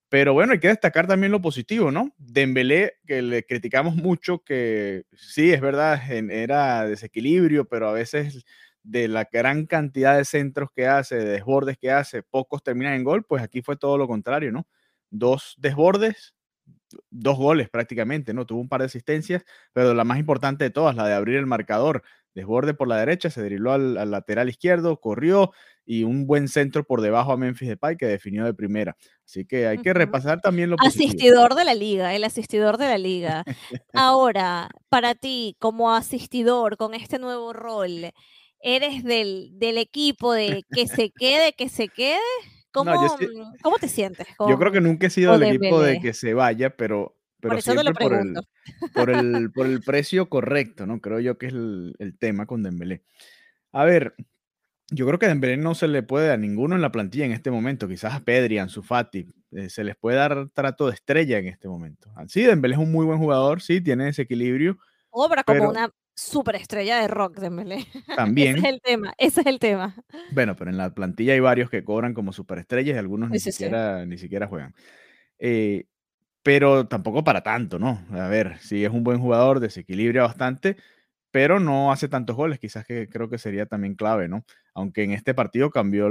Pero 0.10 0.34
bueno, 0.34 0.54
hay 0.54 0.60
que 0.60 0.70
destacar 0.70 1.06
también 1.06 1.34
lo 1.34 1.42
positivo, 1.42 1.92
¿no? 1.92 2.14
Dembélé, 2.18 2.94
que 3.06 3.22
le 3.22 3.46
criticamos 3.46 3.96
mucho, 3.96 4.40
que 4.40 5.04
sí, 5.14 5.52
es 5.52 5.60
verdad, 5.60 6.02
era 6.10 6.86
desequilibrio, 6.86 7.68
pero 7.68 7.90
a 7.90 7.94
veces 7.94 8.46
de 8.88 9.10
la 9.10 9.28
gran 9.30 9.66
cantidad 9.66 10.18
de 10.18 10.24
centros 10.24 10.70
que 10.74 10.88
hace, 10.88 11.18
de 11.18 11.26
desbordes 11.26 11.78
que 11.78 11.92
hace, 11.92 12.24
pocos 12.24 12.64
terminan 12.64 12.94
en 12.94 13.04
gol, 13.04 13.26
pues 13.26 13.44
aquí 13.44 13.62
fue 13.62 13.76
todo 13.76 13.98
lo 13.98 14.08
contrario, 14.08 14.52
¿no? 14.52 14.66
Dos 15.10 15.56
desbordes, 15.58 16.36
dos 17.10 17.38
goles 17.38 17.70
prácticamente, 17.70 18.34
¿no? 18.34 18.46
Tuvo 18.46 18.62
un 18.62 18.70
par 18.70 18.80
de 18.80 18.86
asistencias, 18.86 19.44
pero 19.74 19.94
la 19.94 20.06
más 20.06 20.20
importante 20.20 20.64
de 20.64 20.70
todas, 20.70 20.96
la 20.96 21.06
de 21.06 21.14
abrir 21.14 21.36
el 21.36 21.46
marcador. 21.46 22.04
Desborde 22.34 22.74
por 22.74 22.88
la 22.88 22.98
derecha, 22.98 23.30
se 23.30 23.44
dribló 23.44 23.74
al, 23.74 23.98
al 23.98 24.12
lateral 24.12 24.48
izquierdo, 24.48 25.02
corrió 25.02 25.52
y 25.86 26.04
un 26.04 26.28
buen 26.28 26.48
centro 26.48 26.84
por 26.84 27.02
debajo 27.02 27.32
a 27.32 27.38
Memphis 27.38 27.70
Depay 27.70 27.98
que 27.98 28.06
definió 28.06 28.46
de 28.46 28.54
primera. 28.54 28.96
Así 29.26 29.46
que 29.46 29.68
hay 29.68 29.80
que 29.80 29.94
repasar 29.94 30.40
también 30.40 30.70
lo 30.70 30.76
positivo. 30.76 31.08
Asistidor 31.08 31.56
de 31.56 31.66
la 31.66 31.74
liga, 31.74 32.14
el 32.14 32.24
asistidor 32.24 32.78
de 32.78 32.88
la 32.88 32.98
liga. 32.98 33.44
Ahora, 33.94 34.70
para 34.88 35.16
ti, 35.16 35.58
como 35.60 35.94
asistidor 35.94 36.78
con 36.78 36.94
este 36.94 37.20
nuevo 37.20 37.54
rol, 37.54 38.12
eres 38.62 39.04
del, 39.04 39.52
del 39.54 39.78
equipo 39.78 40.34
de 40.34 40.64
que 40.72 40.88
se 40.88 41.12
quede, 41.12 41.54
que 41.54 41.70
se 41.70 41.88
quede. 41.88 42.20
¿Cómo, 42.72 42.92
no, 42.92 43.18
sí, 43.18 43.28
¿cómo 43.64 43.78
te 43.78 43.88
sientes? 43.88 44.28
Con, 44.38 44.50
yo 44.50 44.58
creo 44.58 44.72
que 44.72 44.82
nunca 44.82 45.08
he 45.08 45.10
sido 45.10 45.38
del 45.38 45.56
equipo 45.56 45.82
de 45.82 46.00
que 46.00 46.14
se 46.14 46.34
vaya, 46.34 46.76
pero, 46.76 47.18
pero 47.40 47.56
por 47.56 47.62
siempre. 47.62 47.94
Por, 47.94 48.14
el, 48.14 48.34
por, 48.94 49.10
el, 49.10 49.52
por 49.52 49.66
el 49.66 49.82
precio 49.82 50.30
correcto, 50.30 50.86
¿no? 50.86 51.02
Creo 51.02 51.20
yo 51.20 51.38
que 51.38 51.48
es 51.48 51.54
el, 51.54 51.96
el, 51.98 52.18
tema 52.18 52.46
con 52.46 52.62
Dembélé. 52.62 53.04
A 53.72 53.84
ver, 53.84 54.16
yo 54.90 55.06
creo 55.08 55.20
que 55.20 55.28
Dembélé 55.28 55.58
no 55.58 55.76
se 55.76 55.88
le 55.88 56.04
puede 56.04 56.32
a 56.32 56.38
ninguno 56.38 56.76
en 56.76 56.82
la 56.82 56.92
plantilla 56.92 57.26
en 57.26 57.32
este 57.32 57.52
momento, 57.52 57.88
quizás 57.88 58.14
a 58.14 58.20
Pedri, 58.22 58.58
a 58.58 58.68
Fati, 58.68 59.28
eh, 59.52 59.70
se 59.70 59.84
les 59.84 59.96
puede 59.96 60.18
dar 60.18 60.50
trato 60.54 60.88
de 60.88 60.94
estrella 60.94 61.40
en 61.40 61.48
este 61.48 61.68
momento. 61.68 62.12
Sí, 62.28 62.44
Dembélé 62.44 62.76
es 62.76 62.80
un 62.80 62.92
muy 62.92 63.06
buen 63.06 63.18
jugador, 63.18 63.62
sí, 63.62 63.82
tiene 63.82 64.06
desequilibrio. 64.06 64.78
Obra 65.10 65.44
como 65.44 65.58
pero... 65.58 65.70
una 65.70 65.90
superestrella 66.18 67.00
de 67.00 67.08
rock 67.08 67.40
Dembélé. 67.40 67.86
También. 68.18 68.58
ese 68.58 68.68
es 68.68 68.74
el 68.74 68.82
tema, 68.82 69.14
ese 69.18 69.42
es 69.42 69.48
el 69.48 69.60
tema. 69.60 69.96
Bueno, 70.32 70.56
pero 70.56 70.72
en 70.72 70.78
la 70.78 70.90
plantilla 70.90 71.34
hay 71.34 71.40
varios 71.40 71.70
que 71.70 71.84
cobran 71.84 72.14
como 72.14 72.34
superestrellas 72.34 72.96
y 72.96 73.00
algunos 73.00 73.30
ni, 73.30 73.40
sí, 73.40 73.52
siquiera, 73.52 74.02
sí. 74.02 74.10
ni 74.10 74.18
siquiera 74.18 74.48
juegan. 74.48 74.74
Eh, 75.38 75.86
pero 76.42 76.88
tampoco 76.88 77.24
para 77.24 77.44
tanto, 77.44 77.78
¿no? 77.78 78.04
A 78.12 78.28
ver, 78.28 78.58
sí 78.62 78.84
es 78.84 78.92
un 78.92 79.04
buen 79.04 79.20
jugador, 79.20 79.60
desequilibra 79.60 80.24
bastante, 80.24 80.78
pero 81.30 81.60
no 81.60 81.92
hace 81.92 82.08
tantos 82.08 82.36
goles, 82.36 82.58
quizás 82.58 82.86
que 82.86 83.08
creo 83.10 83.30
que 83.30 83.38
sería 83.38 83.68
también 83.68 83.96
clave, 83.96 84.28
¿no? 84.28 84.44
Aunque 84.78 85.04
en 85.04 85.12
este 85.12 85.34
partido 85.34 85.72
cambió, 85.72 86.08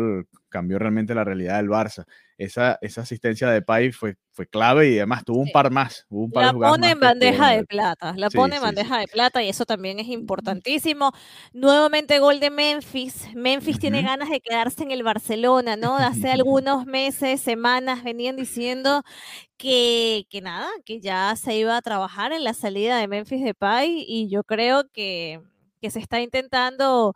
cambió 0.48 0.80
realmente 0.80 1.14
la 1.14 1.22
realidad 1.22 1.58
del 1.58 1.68
Barça. 1.68 2.04
Esa, 2.36 2.80
esa 2.82 3.02
asistencia 3.02 3.48
de 3.48 3.62
Pai 3.62 3.92
fue, 3.92 4.16
fue 4.32 4.48
clave 4.48 4.90
y 4.90 4.96
además 4.96 5.24
tuvo 5.24 5.38
un 5.38 5.52
par 5.52 5.70
más. 5.70 6.04
un 6.08 6.32
par 6.32 6.46
la 6.46 6.52
pone 6.52 6.90
en 6.90 6.98
bandeja 6.98 7.52
de 7.52 7.64
plata, 7.64 8.14
la 8.16 8.28
pone 8.28 8.56
en 8.56 8.62
bandeja 8.62 8.98
de 8.98 9.06
plata 9.06 9.40
y 9.40 9.48
eso 9.50 9.66
también 9.66 10.00
es 10.00 10.08
importantísimo. 10.08 11.12
Nuevamente 11.52 12.18
gol 12.18 12.40
de 12.40 12.50
Memphis. 12.50 13.28
Memphis 13.36 13.78
tiene 13.78 14.02
ganas 14.02 14.30
de 14.30 14.40
quedarse 14.40 14.82
en 14.82 14.90
el 14.90 15.04
Barcelona, 15.04 15.76
¿no? 15.76 15.96
Hace 15.96 16.28
algunos 16.32 16.86
meses, 16.86 17.40
semanas 17.40 18.02
venían 18.02 18.34
diciendo 18.34 19.04
que, 19.56 20.26
que 20.28 20.40
nada, 20.40 20.68
que 20.84 20.98
ya 21.00 21.36
se 21.36 21.56
iba 21.56 21.76
a 21.76 21.82
trabajar 21.82 22.32
en 22.32 22.42
la 22.42 22.52
salida 22.52 22.98
de 22.98 23.06
Memphis 23.06 23.44
de 23.44 23.54
Pai 23.54 24.04
y 24.08 24.28
yo 24.28 24.42
creo 24.42 24.90
que, 24.92 25.40
que 25.80 25.92
se 25.92 26.00
está 26.00 26.20
intentando 26.20 27.14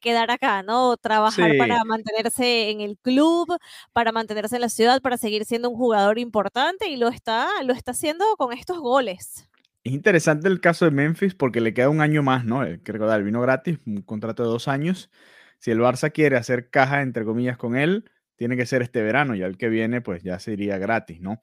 quedar 0.00 0.30
acá, 0.30 0.62
¿no? 0.62 0.96
Trabajar 0.96 1.52
para 1.58 1.84
mantenerse 1.84 2.70
en 2.70 2.80
el 2.80 2.96
club, 2.98 3.48
para 3.92 4.12
mantenerse 4.12 4.56
en 4.56 4.62
la 4.62 4.68
ciudad, 4.68 5.00
para 5.00 5.16
seguir 5.16 5.44
siendo 5.44 5.70
un 5.70 5.76
jugador 5.76 6.18
importante 6.18 6.88
y 6.88 6.96
lo 6.96 7.08
está, 7.08 7.48
lo 7.64 7.72
está 7.72 7.92
haciendo 7.92 8.24
con 8.36 8.52
estos 8.52 8.78
goles. 8.78 9.48
Es 9.84 9.92
interesante 9.92 10.48
el 10.48 10.60
caso 10.60 10.84
de 10.84 10.90
Memphis 10.90 11.34
porque 11.34 11.60
le 11.60 11.72
queda 11.72 11.88
un 11.88 12.00
año 12.00 12.22
más, 12.22 12.44
¿no? 12.44 12.60
Que 12.82 12.92
recordar, 12.92 13.22
vino 13.22 13.40
gratis, 13.40 13.78
un 13.86 14.02
contrato 14.02 14.42
de 14.42 14.48
dos 14.48 14.68
años. 14.68 15.10
Si 15.58 15.70
el 15.70 15.80
Barça 15.80 16.12
quiere 16.12 16.36
hacer 16.36 16.70
caja, 16.70 17.02
entre 17.02 17.24
comillas, 17.24 17.56
con 17.56 17.76
él, 17.76 18.10
tiene 18.36 18.56
que 18.56 18.66
ser 18.66 18.82
este 18.82 19.02
verano, 19.02 19.34
ya 19.34 19.46
el 19.46 19.56
que 19.56 19.68
viene, 19.68 20.00
pues 20.00 20.22
ya 20.22 20.38
sería 20.38 20.78
gratis, 20.78 21.20
¿no? 21.20 21.40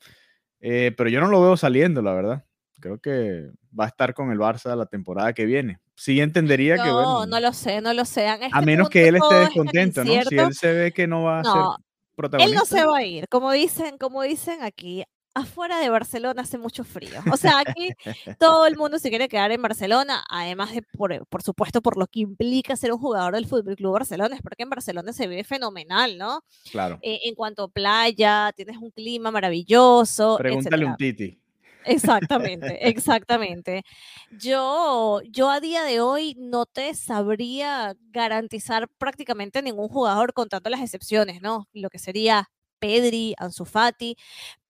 Eh, 0.62 0.94
pero 0.96 1.10
yo 1.10 1.20
no 1.20 1.28
lo 1.28 1.42
veo 1.42 1.58
saliendo, 1.58 2.02
la 2.02 2.14
verdad. 2.14 2.46
Creo 2.80 3.00
que 3.00 3.50
va 3.78 3.86
a 3.86 3.88
estar 3.88 4.14
con 4.14 4.32
el 4.32 4.38
Barça 4.38 4.76
la 4.76 4.86
temporada 4.86 5.34
que 5.34 5.46
viene 5.46 5.80
sí 5.96 6.20
entendería 6.20 6.75
que 6.75 6.92
bueno. 6.92 7.25
No, 7.25 7.40
lo 7.40 7.54
sé, 7.54 7.82
no 7.82 7.94
lo 7.94 8.06
sé. 8.06 8.28
a 8.28 8.62
menos 8.62 8.90
que 8.90 9.08
él 9.08 9.16
esté 9.16 9.36
descontento, 9.36 10.04
¿no? 10.04 10.12
Si 10.24 10.38
él 10.38 10.54
se 10.54 10.74
ve 10.74 10.92
que 10.92 11.08
no 11.08 11.24
va 11.24 11.40
a 11.40 11.44
ser 11.44 11.86
protagonista. 12.16 12.52
Él 12.52 12.58
no 12.58 12.66
se 12.66 12.86
va 12.86 12.98
a 12.98 13.04
ir, 13.04 13.28
como 13.30 13.52
dicen, 13.52 13.98
como 13.98 14.22
dicen 14.22 14.62
aquí. 14.62 15.04
Afuera 15.38 15.80
de 15.80 15.90
Barcelona 15.90 16.44
hace 16.44 16.58
mucho 16.58 16.86
frío. 16.86 17.20
O 17.30 17.36
sea, 17.36 17.60
aquí 17.60 17.90
todo 18.40 18.66
el 18.68 18.78
mundo 18.78 19.00
se 19.00 19.10
quiere 19.10 19.28
quedar 19.28 19.52
en 19.52 19.62
Barcelona, 19.62 20.24
además 20.30 20.74
de, 20.74 20.82
por, 20.82 21.28
por 21.28 21.44
supuesto, 21.44 21.82
por 21.82 21.98
lo 21.98 22.08
que 22.08 22.22
implica 22.22 22.78
ser 22.78 22.94
un 22.94 23.00
jugador 23.00 23.34
del 23.36 23.46
Fútbol 23.46 23.75
Club 23.75 23.92
Barcelona, 23.92 24.34
es 24.34 24.42
porque 24.42 24.64
en 24.64 24.70
Barcelona 24.70 25.12
se 25.12 25.28
vive 25.28 25.44
fenomenal, 25.44 26.18
¿no? 26.18 26.42
Claro. 26.72 27.00
Eh, 27.02 27.20
en 27.25 27.36
cuanto 27.36 27.64
a 27.64 27.68
playa, 27.68 28.54
tienes 28.56 28.78
un 28.78 28.92
clima 28.92 29.30
maravilloso. 29.30 30.38
Pregúntale 30.38 30.86
un 30.86 30.96
Titi. 30.96 31.38
Exactamente, 31.86 32.88
exactamente. 32.88 33.84
Yo, 34.32 35.22
yo 35.30 35.50
a 35.50 35.60
día 35.60 35.84
de 35.84 36.01
hoy 36.01 36.36
no 36.38 36.65
te 36.65 36.94
sabría 36.94 37.96
garantizar 38.12 38.88
prácticamente 38.98 39.62
ningún 39.62 39.88
jugador 39.88 40.34
contando 40.34 40.70
las 40.70 40.82
excepciones, 40.82 41.42
¿no? 41.42 41.68
Lo 41.74 41.89
que 41.89 42.00
sería 42.00 42.50
Pedri, 42.80 43.36
Ansu 43.38 43.65
Fati, 43.65 44.18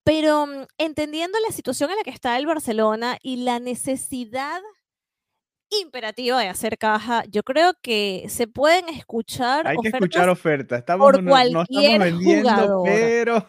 pero 0.03 0.45
mm, 0.45 0.65
entendiendo 0.77 1.37
la 1.45 1.53
situación 1.53 1.89
en 1.89 1.97
la 1.97 2.03
que 2.03 2.11
está 2.11 2.37
el 2.37 2.45
Barcelona 2.45 3.17
y 3.21 3.37
la 3.37 3.59
necesidad 3.59 4.61
imperativa 5.81 6.39
de 6.39 6.47
hacer 6.47 6.77
caja, 6.77 7.23
yo 7.25 7.43
creo 7.43 7.73
que 7.81 8.25
se 8.29 8.47
pueden 8.47 8.87
escuchar 8.89 9.67
Hay 9.67 9.77
que 9.77 9.89
escuchar 9.89 10.29
ofertas. 10.29 10.79
Estamos, 10.79 11.11
por 11.11 11.23
no, 11.23 11.35
estamos 11.37 11.99
vendiendo, 11.99 12.83
pero 12.85 13.47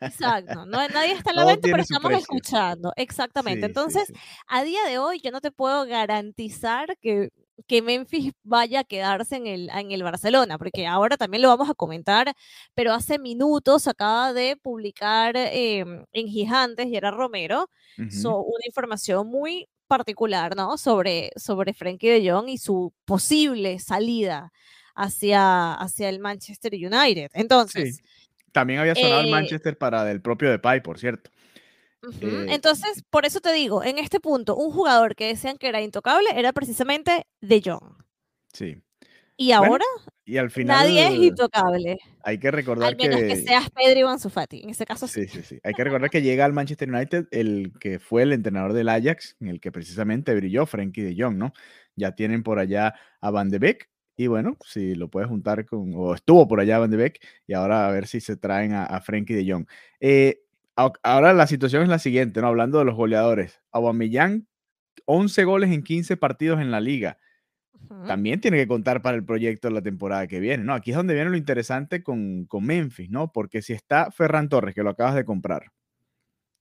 Exacto, 0.00 0.66
no, 0.66 0.86
nadie 0.88 1.12
está 1.12 1.30
en 1.30 1.36
la 1.36 1.44
venta, 1.44 1.68
pero 1.70 1.82
estamos 1.82 2.12
escuchando. 2.12 2.92
Exactamente. 2.96 3.66
Entonces, 3.66 4.12
a 4.46 4.62
día 4.64 4.84
de 4.84 4.98
hoy 4.98 5.20
yo 5.20 5.30
no 5.30 5.40
te 5.40 5.50
puedo 5.50 5.86
garantizar 5.86 6.96
que, 6.98 7.30
que 7.66 7.82
Memphis 7.82 8.32
vaya 8.42 8.80
a 8.80 8.84
quedarse 8.84 9.36
en 9.36 9.46
el, 9.46 9.70
en 9.70 9.92
el 9.92 10.02
Barcelona, 10.02 10.58
porque 10.58 10.86
ahora 10.86 11.16
también 11.16 11.42
lo 11.42 11.48
vamos 11.48 11.70
a 11.70 11.74
comentar, 11.74 12.34
pero 12.74 12.92
hace 12.92 13.18
minutos 13.18 13.86
acaba 13.86 14.32
de 14.32 14.56
publicar 14.56 15.36
em, 15.36 16.04
en 16.12 16.28
Gigantes, 16.28 16.86
y 16.86 16.96
era 16.96 17.10
Romero, 17.10 17.68
una 17.96 18.66
información 18.66 19.28
muy 19.28 19.68
particular, 19.86 20.56
¿no? 20.56 20.76
Sobre, 20.78 21.30
sobre 21.36 21.74
Frankie 21.74 22.08
de 22.08 22.30
Jong 22.30 22.48
y 22.48 22.58
su 22.58 22.92
posible 23.04 23.78
salida 23.78 24.52
hacia, 24.94 25.74
hacia 25.74 26.08
el 26.08 26.18
Manchester 26.20 26.72
United. 26.72 27.30
Entonces, 27.34 28.00
también 28.54 28.78
había 28.78 28.94
sonado 28.94 29.20
el 29.20 29.26
eh 29.26 29.32
Manchester 29.32 29.76
para 29.76 30.04
del 30.04 30.22
propio 30.22 30.48
Depay, 30.48 30.80
por 30.80 30.98
cierto. 30.98 31.30
Eh, 32.20 32.46
Entonces, 32.50 33.02
por 33.10 33.26
eso 33.26 33.40
te 33.40 33.52
digo, 33.52 33.82
en 33.82 33.98
este 33.98 34.20
punto, 34.20 34.56
un 34.56 34.70
jugador 34.70 35.16
que 35.16 35.26
decían 35.26 35.58
que 35.58 35.68
era 35.68 35.82
intocable 35.82 36.28
era 36.34 36.52
precisamente 36.52 37.26
De 37.40 37.60
Jong. 37.64 37.96
Sí. 38.52 38.76
Y 39.36 39.50
ahora 39.50 39.84
y 40.24 40.36
al 40.36 40.52
final, 40.52 40.78
nadie 40.78 41.08
es 41.08 41.14
intocable. 41.14 41.98
Hay 42.22 42.38
que 42.38 42.52
recordar 42.52 42.90
al 42.90 42.96
menos 42.96 43.20
que, 43.20 43.34
seas 43.34 43.68
Pedro 43.70 43.98
Iván 43.98 44.20
Sufati, 44.20 44.62
en 44.62 44.70
ese 44.70 44.86
caso 44.86 45.08
sí. 45.08 45.26
Sí, 45.26 45.40
sí, 45.40 45.42
sí. 45.42 45.60
Hay 45.64 45.74
que 45.74 45.82
recordar 45.82 46.08
que 46.08 46.22
llega 46.22 46.44
al 46.44 46.52
Manchester 46.52 46.88
United 46.88 47.26
el 47.32 47.72
que 47.80 47.98
fue 47.98 48.22
el 48.22 48.32
entrenador 48.32 48.72
del 48.72 48.88
Ajax, 48.88 49.36
en 49.40 49.48
el 49.48 49.60
que 49.60 49.72
precisamente 49.72 50.32
brilló 50.36 50.66
Frankie 50.66 51.02
de 51.02 51.20
Jong, 51.20 51.36
¿no? 51.36 51.52
Ya 51.96 52.14
tienen 52.14 52.44
por 52.44 52.60
allá 52.60 52.94
a 53.20 53.30
Van 53.32 53.48
de 53.48 53.58
Beek, 53.58 53.90
y 54.16 54.26
bueno, 54.26 54.56
si 54.64 54.94
lo 54.94 55.08
puedes 55.08 55.28
juntar 55.28 55.66
con, 55.66 55.92
o 55.94 56.14
estuvo 56.14 56.46
por 56.46 56.60
allá 56.60 56.78
Van 56.78 56.90
de 56.90 56.96
Beek, 56.96 57.20
y 57.46 57.54
ahora 57.54 57.88
a 57.88 57.90
ver 57.90 58.06
si 58.06 58.20
se 58.20 58.36
traen 58.36 58.72
a, 58.72 58.84
a 58.84 59.00
Frenkie 59.00 59.34
de 59.34 59.50
Jong. 59.50 59.66
Eh, 60.00 60.40
ahora 61.02 61.32
la 61.32 61.46
situación 61.46 61.82
es 61.82 61.88
la 61.88 61.98
siguiente, 61.98 62.40
¿no? 62.40 62.48
Hablando 62.48 62.78
de 62.78 62.84
los 62.84 62.94
goleadores. 62.94 63.60
Aubameyang, 63.72 64.46
11 65.06 65.44
goles 65.44 65.70
en 65.70 65.82
15 65.82 66.16
partidos 66.16 66.60
en 66.60 66.70
la 66.70 66.80
liga. 66.80 67.18
También 68.06 68.40
tiene 68.40 68.56
que 68.56 68.66
contar 68.66 69.02
para 69.02 69.16
el 69.16 69.24
proyecto 69.24 69.68
de 69.68 69.74
la 69.74 69.82
temporada 69.82 70.26
que 70.26 70.40
viene, 70.40 70.64
¿no? 70.64 70.74
Aquí 70.74 70.90
es 70.90 70.96
donde 70.96 71.14
viene 71.14 71.30
lo 71.30 71.36
interesante 71.36 72.02
con, 72.02 72.46
con 72.46 72.64
Memphis, 72.64 73.10
¿no? 73.10 73.30
Porque 73.30 73.60
si 73.60 73.74
está 73.74 74.10
Ferran 74.10 74.48
Torres, 74.48 74.74
que 74.74 74.82
lo 74.82 74.90
acabas 74.90 75.14
de 75.14 75.24
comprar, 75.24 75.70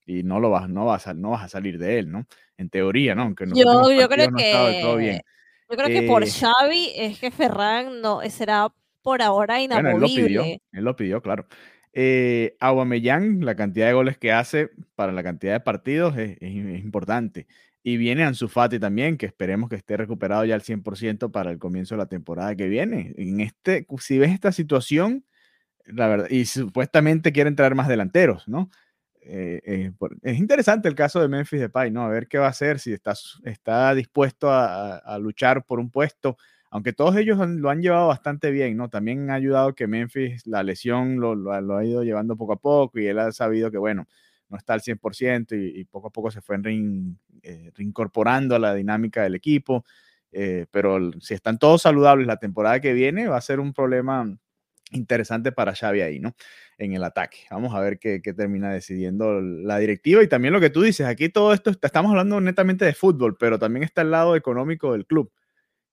y 0.05 0.23
no 0.23 0.39
lo 0.39 0.49
vas, 0.49 0.69
no 0.69 0.85
vas 0.85 1.07
a, 1.07 1.13
no 1.13 1.31
vas 1.31 1.43
a 1.43 1.47
salir 1.47 1.77
de 1.79 1.99
él, 1.99 2.11
¿no? 2.11 2.27
En 2.57 2.69
teoría, 2.69 3.15
¿no? 3.15 3.23
Aunque 3.23 3.45
yo, 3.55 3.91
yo 3.91 4.09
creo 4.09 4.31
que 4.33 4.79
todo 4.81 4.97
bien. 4.97 5.21
Yo 5.69 5.77
creo 5.77 5.87
que 5.87 6.07
por 6.07 6.23
eh, 6.23 6.27
Xavi 6.27 6.91
es 6.95 7.19
que 7.19 7.31
Ferran 7.31 8.01
no 8.01 8.21
será 8.29 8.69
por 9.01 9.21
ahora 9.21 9.61
inamovible. 9.61 10.61
él, 10.71 10.83
lo 10.83 10.95
pidió, 10.95 11.21
claro. 11.21 11.45
Eh, 11.91 12.55
Aubameyang, 12.59 13.45
la 13.45 13.55
cantidad 13.55 13.87
de 13.87 13.93
goles 13.93 14.17
que 14.17 14.31
hace 14.31 14.71
para 14.95 15.11
la 15.11 15.21
cantidad 15.21 15.53
de 15.53 15.59
partidos 15.59 16.17
es, 16.17 16.37
importante. 16.41 17.47
Y 17.83 17.97
viene 17.97 18.23
Ansu 18.23 18.47
Fati 18.47 18.79
también, 18.79 19.17
que 19.17 19.25
esperemos 19.25 19.69
que 19.69 19.75
esté 19.75 19.97
recuperado 19.97 20.45
ya 20.45 20.55
al 20.55 20.61
100% 20.61 21.31
para 21.31 21.51
el 21.51 21.59
comienzo 21.59 21.95
de 21.95 21.99
la 21.99 22.05
temporada 22.07 22.55
que 22.55 22.67
viene. 22.67 23.13
En 23.17 23.41
este, 23.41 23.85
si 23.99 24.17
ves 24.17 24.31
esta 24.31 24.51
situación, 24.51 25.25
la 25.85 26.07
verdad, 26.07 26.27
y 26.29 26.45
supuestamente 26.45 27.33
quieren 27.33 27.55
traer 27.55 27.75
más 27.75 27.89
delanteros, 27.89 28.47
¿no? 28.47 28.71
Eh, 29.25 29.61
eh, 29.65 29.91
es 30.21 30.37
interesante 30.37 30.89
el 30.89 30.95
caso 30.95 31.21
de 31.21 31.29
Memphis 31.29 31.61
Depay, 31.61 31.91
¿no? 31.91 32.03
A 32.03 32.09
ver 32.09 32.27
qué 32.27 32.37
va 32.37 32.47
a 32.47 32.49
hacer, 32.49 32.79
si 32.79 32.91
está, 32.91 33.13
está 33.45 33.95
dispuesto 33.95 34.49
a, 34.51 35.17
luchar 35.19 35.65
por 35.65 35.79
un 35.79 35.89
puesto, 35.89 36.37
aunque 36.69 36.91
todos 36.91 37.15
ellos 37.15 37.37
lo 37.37 37.69
han 37.69 37.81
llevado 37.81 38.07
bastante 38.07 38.51
bien, 38.51 38.75
¿no? 38.75 38.89
También 38.89 39.29
ha 39.29 39.35
ayudado 39.35 39.75
que 39.75 39.87
Memphis, 39.87 40.45
la 40.45 40.63
lesión 40.63 41.19
lo, 41.19 41.51
ha 41.51 41.85
ido 41.85 42.03
llevando 42.03 42.35
poco 42.35 42.53
a 42.53 42.59
poco 42.59 42.99
y 42.99 43.07
él 43.07 43.19
ha 43.19 43.31
sabido 43.31 43.71
que, 43.71 43.77
bueno, 43.77 44.07
no 44.49 44.57
está 44.57 44.73
al 44.73 44.81
100% 44.81 45.55
y, 45.55 45.85
poco 45.85 46.07
a 46.07 46.11
poco 46.11 46.29
se 46.29 46.41
fue 46.41 46.57
eh, 47.43 47.71
reincorporando 47.75 48.55
a 48.55 48.59
la 48.59 48.73
dinámica 48.73 49.23
del 49.23 49.35
equipo, 49.35 49.85
pero 50.71 51.11
si 51.21 51.35
están 51.35 51.59
todos 51.59 51.83
saludables 51.83 52.25
la 52.25 52.37
temporada 52.37 52.79
que 52.79 52.93
viene 52.93 53.27
va 53.27 53.37
a 53.37 53.41
ser 53.41 53.59
un 53.59 53.71
problema 53.71 54.35
interesante 54.93 55.51
para 55.51 55.75
Xavi 55.75 56.01
ahí, 56.01 56.19
¿no? 56.19 56.35
En 56.77 56.93
el 56.93 57.03
ataque. 57.03 57.39
Vamos 57.51 57.73
a 57.73 57.79
ver 57.79 57.99
qué, 57.99 58.19
termina 58.19 58.71
decidiendo 58.71 59.41
la 59.41 59.77
directiva 59.79 60.23
y 60.23 60.27
también 60.27 60.53
lo 60.53 60.59
que 60.59 60.69
tú 60.69 60.81
dices, 60.81 61.05
aquí 61.05 61.29
todo 61.29 61.53
esto, 61.53 61.71
estamos 61.71 62.11
hablando 62.11 62.39
netamente 62.41 62.85
de 62.85 62.93
fútbol, 62.93 63.37
pero 63.37 63.59
también 63.59 63.83
está 63.83 64.01
el 64.01 64.11
lado 64.11 64.35
económico 64.35 64.93
del 64.93 65.05
club, 65.05 65.31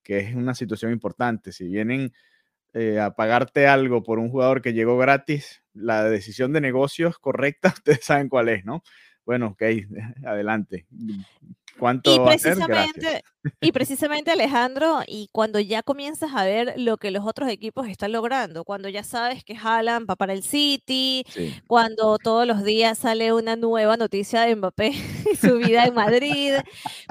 que 0.03 0.19
es 0.19 0.35
una 0.35 0.55
situación 0.55 0.93
importante. 0.93 1.53
Si 1.53 1.67
vienen 1.67 2.13
eh, 2.75 3.01
a 3.01 3.15
pagarte 3.15 3.67
algo 3.67 4.03
por 4.03 4.19
un 4.19 4.31
jugador 4.31 4.63
que 4.63 4.73
llegó 4.73 4.97
gratis, 4.99 5.63
la 5.75 6.05
decisión 6.05 6.53
de 6.53 6.61
negocios 6.61 7.19
correcta, 7.19 7.69
ustedes 7.77 8.05
saben 8.05 8.29
cuál 8.29 8.49
es, 8.49 8.65
¿no? 8.65 8.83
Bueno, 9.25 9.49
ok, 9.49 9.63
adelante 10.25 10.87
y 12.05 12.19
precisamente, 12.21 13.23
Y 13.61 13.73
precisamente 13.73 14.31
Alejandro, 14.31 15.01
y 15.07 15.29
cuando 15.33 15.61
ya 15.61 15.83
comienzas 15.83 16.33
a 16.35 16.45
ver 16.45 16.75
lo 16.77 16.97
que 16.99 17.11
los 17.11 17.27
otros 17.27 17.49
equipos 17.49 17.89
están 17.89 18.13
logrando, 18.13 18.65
cuando 18.65 18.89
ya 18.89 19.03
sabes 19.03 19.45
que 19.45 19.57
Haaland 19.57 20.09
va 20.09 20.17
para 20.17 20.33
el 20.33 20.43
City, 20.43 21.25
cuando 21.67 22.19
todos 22.19 22.47
los 22.47 22.63
días 22.65 22.99
sale 22.99 23.33
una 23.33 23.57
nueva 23.57 23.97
noticia 23.97 24.43
de 24.43 24.57
Mbappé 24.57 24.89
y 25.33 25.37
su 25.37 25.57
vida 25.57 25.85
en 25.85 25.95
Madrid, 25.95 26.55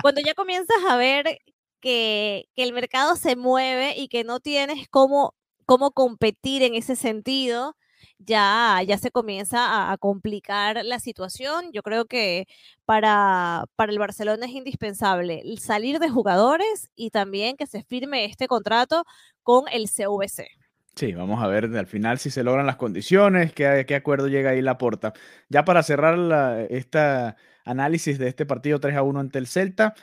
cuando 0.01 0.21
ya 0.21 0.33
comienzas 0.33 0.77
a 0.87 0.97
ver 0.97 1.39
que, 1.81 2.49
que, 2.55 2.63
el 2.63 2.73
mercado 2.73 3.15
se 3.15 3.35
mueve 3.35 3.95
y 3.97 4.07
que 4.07 4.23
no 4.23 4.39
tienes 4.39 4.87
cómo, 4.89 5.33
cómo 5.65 5.91
competir 5.91 6.61
en 6.61 6.75
ese 6.75 6.95
sentido, 6.95 7.75
ya, 8.19 8.81
ya 8.85 8.97
se 8.97 9.11
comienza 9.11 9.91
a, 9.91 9.97
complicar 9.97 10.83
la 10.85 10.99
situación. 10.99 11.71
Yo 11.73 11.81
creo 11.81 12.05
que 12.05 12.47
para, 12.85 13.65
para 13.75 13.91
el 13.91 13.99
Barcelona 13.99 14.45
es 14.45 14.51
indispensable 14.51 15.41
salir 15.57 15.99
de 15.99 16.09
jugadores 16.09 16.89
y 16.95 17.09
también 17.09 17.57
que 17.57 17.65
se 17.65 17.83
firme 17.83 18.25
este 18.25 18.47
contrato 18.47 19.05
con 19.41 19.65
el 19.71 19.87
CVC. 19.87 20.47
Sí, 20.95 21.13
vamos 21.13 21.41
a 21.41 21.47
ver 21.47 21.65
al 21.65 21.87
final 21.87 22.19
si 22.19 22.29
se 22.29 22.43
logran 22.43 22.65
las 22.65 22.75
condiciones, 22.75 23.53
qué, 23.53 23.85
qué 23.87 23.95
acuerdo 23.95 24.27
llega 24.27 24.51
ahí 24.51 24.61
la 24.61 24.77
porta. 24.77 25.13
Ya 25.47 25.63
para 25.63 25.81
cerrar 25.81 26.17
la, 26.17 26.61
esta 26.63 27.37
análisis 27.63 28.19
de 28.19 28.27
este 28.27 28.45
partido 28.45 28.79
3 28.79 28.97
a 28.97 29.03
1 29.03 29.19
ante 29.19 29.39
el 29.39 29.47
Celta, 29.47 29.93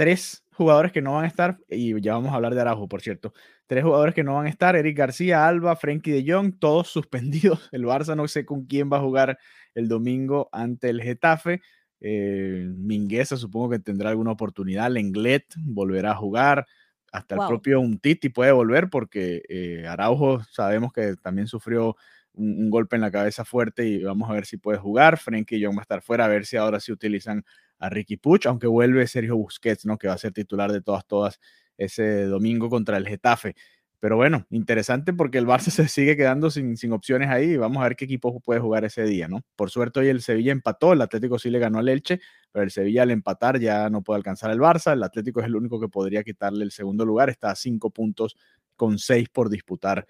tres 0.00 0.42
jugadores 0.52 0.92
que 0.92 1.02
no 1.02 1.12
van 1.12 1.24
a 1.24 1.28
estar, 1.28 1.58
y 1.68 2.00
ya 2.00 2.14
vamos 2.14 2.32
a 2.32 2.36
hablar 2.36 2.54
de 2.54 2.62
Araujo, 2.62 2.88
por 2.88 3.02
cierto, 3.02 3.34
tres 3.66 3.84
jugadores 3.84 4.14
que 4.14 4.24
no 4.24 4.32
van 4.32 4.46
a 4.46 4.48
estar, 4.48 4.74
Eric 4.74 4.96
García, 4.96 5.46
Alba, 5.46 5.76
Frenkie 5.76 6.10
de 6.10 6.24
Jong, 6.26 6.58
todos 6.58 6.88
suspendidos. 6.88 7.68
El 7.72 7.84
Barça 7.84 8.16
no 8.16 8.26
sé 8.26 8.46
con 8.46 8.64
quién 8.64 8.90
va 8.90 8.96
a 8.96 9.02
jugar 9.02 9.38
el 9.74 9.88
domingo 9.88 10.48
ante 10.52 10.88
el 10.88 11.02
Getafe. 11.02 11.60
Eh, 12.00 12.66
Mingueza 12.78 13.36
supongo 13.36 13.68
que 13.68 13.78
tendrá 13.78 14.08
alguna 14.08 14.32
oportunidad. 14.32 14.90
Lenglet 14.90 15.44
volverá 15.58 16.12
a 16.12 16.16
jugar. 16.16 16.66
Hasta 17.12 17.34
el 17.34 17.42
propio 17.46 17.78
Untiti 17.80 18.30
puede 18.30 18.52
volver 18.52 18.88
porque 18.88 19.42
eh, 19.50 19.86
Araujo 19.86 20.42
sabemos 20.44 20.94
que 20.94 21.16
también 21.16 21.46
sufrió 21.46 21.94
un, 22.32 22.70
golpe 22.70 22.96
en 22.96 23.02
la 23.02 23.10
cabeza 23.10 23.44
fuerte 23.44 23.84
y 23.84 24.02
vamos 24.02 24.30
a 24.30 24.32
ver 24.32 24.46
si 24.46 24.56
puede 24.56 24.78
jugar. 24.78 25.18
Frenkie 25.18 25.62
Jong 25.62 25.76
va 25.76 25.80
a 25.80 25.82
estar 25.82 26.00
fuera, 26.00 26.24
a 26.24 26.28
ver 26.28 26.46
si 26.46 26.56
ahora 26.56 26.80
sí 26.80 26.90
utilizan 26.90 27.44
a 27.80 27.88
Ricky 27.88 28.16
Puch, 28.16 28.46
aunque 28.46 28.66
vuelve 28.68 29.06
Sergio 29.06 29.36
Busquets, 29.36 29.86
¿no? 29.86 29.98
Que 29.98 30.08
va 30.08 30.14
a 30.14 30.18
ser 30.18 30.32
titular 30.32 30.70
de 30.70 30.80
todas, 30.82 31.06
todas 31.06 31.40
ese 31.76 32.26
domingo 32.26 32.68
contra 32.70 32.96
el 32.96 33.08
Getafe. 33.08 33.56
Pero 34.00 34.16
bueno, 34.16 34.46
interesante 34.50 35.12
porque 35.12 35.38
el 35.38 35.46
Barça 35.46 35.70
se 35.70 35.88
sigue 35.88 36.16
quedando 36.16 36.50
sin, 36.50 36.76
sin 36.76 36.92
opciones 36.92 37.28
ahí. 37.28 37.56
Vamos 37.56 37.80
a 37.80 37.84
ver 37.84 37.96
qué 37.96 38.04
equipo 38.04 38.40
puede 38.40 38.60
jugar 38.60 38.84
ese 38.84 39.04
día, 39.04 39.28
¿no? 39.28 39.42
Por 39.56 39.70
suerte 39.70 40.00
hoy 40.00 40.08
el 40.08 40.22
Sevilla 40.22 40.52
empató, 40.52 40.92
el 40.92 41.02
Atlético 41.02 41.38
sí 41.38 41.50
le 41.50 41.58
ganó 41.58 41.78
al 41.78 41.88
Elche, 41.88 42.20
pero 42.52 42.62
el 42.62 42.70
Sevilla 42.70 43.02
al 43.02 43.10
empatar 43.10 43.58
ya 43.58 43.90
no 43.90 44.02
puede 44.02 44.18
alcanzar 44.18 44.50
al 44.50 44.58
Barça. 44.58 44.92
El 44.92 45.02
Atlético 45.02 45.40
es 45.40 45.46
el 45.46 45.56
único 45.56 45.80
que 45.80 45.88
podría 45.88 46.22
quitarle 46.22 46.64
el 46.64 46.70
segundo 46.70 47.04
lugar. 47.04 47.30
Está 47.30 47.50
a 47.50 47.56
cinco 47.56 47.90
puntos 47.90 48.36
con 48.76 48.98
seis 48.98 49.28
por 49.28 49.50
disputar 49.50 50.06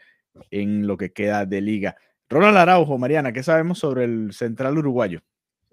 en 0.50 0.86
lo 0.86 0.96
que 0.96 1.12
queda 1.12 1.46
de 1.46 1.60
liga. 1.60 1.96
Ronald 2.28 2.56
Araujo, 2.56 2.96
Mariana, 2.98 3.32
¿qué 3.32 3.42
sabemos 3.42 3.80
sobre 3.80 4.04
el 4.04 4.32
central 4.32 4.78
uruguayo? 4.78 5.20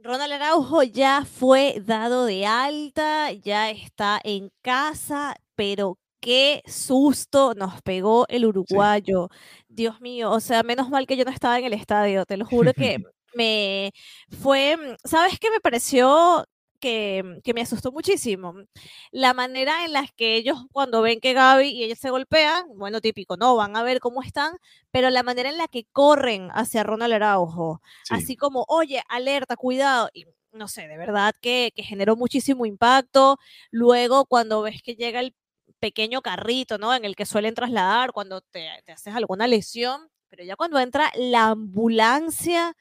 Ronald 0.07 0.31
Araujo 0.31 0.83
ya 0.83 1.25
fue 1.25 1.81
dado 1.85 2.23
de 2.23 2.45
alta, 2.45 3.33
ya 3.33 3.69
está 3.69 4.21
en 4.23 4.51
casa, 4.61 5.35
pero 5.53 5.99
qué 6.21 6.63
susto 6.65 7.53
nos 7.55 7.81
pegó 7.81 8.25
el 8.29 8.45
uruguayo. 8.45 9.27
Dios 9.67 9.99
mío, 9.99 10.31
o 10.31 10.39
sea, 10.39 10.63
menos 10.63 10.89
mal 10.89 11.07
que 11.07 11.17
yo 11.17 11.25
no 11.25 11.31
estaba 11.31 11.59
en 11.59 11.65
el 11.65 11.73
estadio, 11.73 12.25
te 12.25 12.37
lo 12.37 12.45
juro 12.45 12.73
que 12.73 12.99
me 13.35 13.91
fue, 14.41 14.77
¿sabes 15.03 15.39
qué 15.39 15.51
me 15.51 15.59
pareció 15.59 16.45
que, 16.79 17.39
que, 17.43 17.53
me 17.53 17.61
asustó 17.61 17.91
muchísimo. 17.91 18.53
La 19.11 19.33
manera 19.33 19.85
en 19.85 19.93
la 19.93 20.07
que 20.15 20.35
ellos, 20.35 20.57
cuando 20.71 21.01
ven 21.01 21.19
que 21.19 21.33
Gaby 21.33 21.69
y 21.69 21.83
ella 21.83 21.95
se 21.95 22.09
golpean, 22.09 22.65
bueno, 22.75 23.01
típico, 23.01 23.37
no, 23.37 23.55
van 23.55 23.75
a 23.75 23.83
ver 23.83 23.99
cómo 23.99 24.21
están, 24.21 24.57
pero 24.91 25.09
la 25.09 25.23
manera 25.23 25.49
en 25.49 25.57
la 25.57 25.67
que 25.67 25.85
corren 25.91 26.49
hacia 26.53 26.83
Ronald 26.83 27.13
Araujo, 27.13 27.81
así 28.09 28.35
como, 28.35 28.65
oye, 28.67 29.01
alerta, 29.09 29.55
cuidado, 29.55 30.09
y 30.13 30.25
no 30.51 30.67
sé, 30.67 30.87
de 30.87 30.97
verdad 30.97 31.33
que, 31.41 31.71
que 31.75 31.83
generó 31.83 32.15
muchísimo 32.15 32.65
impacto. 32.65 33.37
Luego, 33.71 34.25
cuando 34.25 34.61
ves 34.61 34.81
que 34.81 34.95
llega 34.95 35.19
el 35.19 35.35
pequeño 35.79 36.21
carrito, 36.21 36.77
¿no? 36.77 36.93
En 36.95 37.05
el 37.05 37.15
que 37.15 37.25
suelen 37.25 37.53
trasladar 37.53 38.11
cuando 38.11 38.41
te, 38.41 38.67
te 38.85 38.91
haces 38.91 39.13
alguna 39.15 39.47
lesión, 39.47 40.09
pero 40.29 40.43
ya 40.43 40.55
cuando 40.55 40.79
entra 40.79 41.11
la 41.15 41.49
ambulancia, 41.49 42.75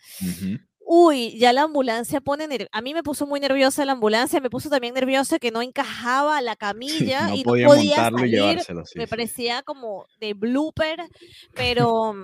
Uy, 0.88 1.36
ya 1.36 1.52
la 1.52 1.62
ambulancia 1.62 2.20
pone 2.20 2.46
A 2.70 2.80
mí 2.80 2.94
me 2.94 3.02
puso 3.02 3.26
muy 3.26 3.40
nerviosa 3.40 3.84
la 3.84 3.92
ambulancia, 3.92 4.40
me 4.40 4.50
puso 4.50 4.70
también 4.70 4.94
nerviosa 4.94 5.40
que 5.40 5.50
no 5.50 5.60
encajaba 5.60 6.40
la 6.40 6.54
camilla 6.54 7.34
y 7.34 7.42
no 7.42 7.52
podía 7.66 8.08
salir. 8.08 8.60
me 8.94 9.08
parecía 9.08 9.62
como 9.64 10.06
de 10.20 10.34
blooper, 10.34 11.00
pero 11.54 12.14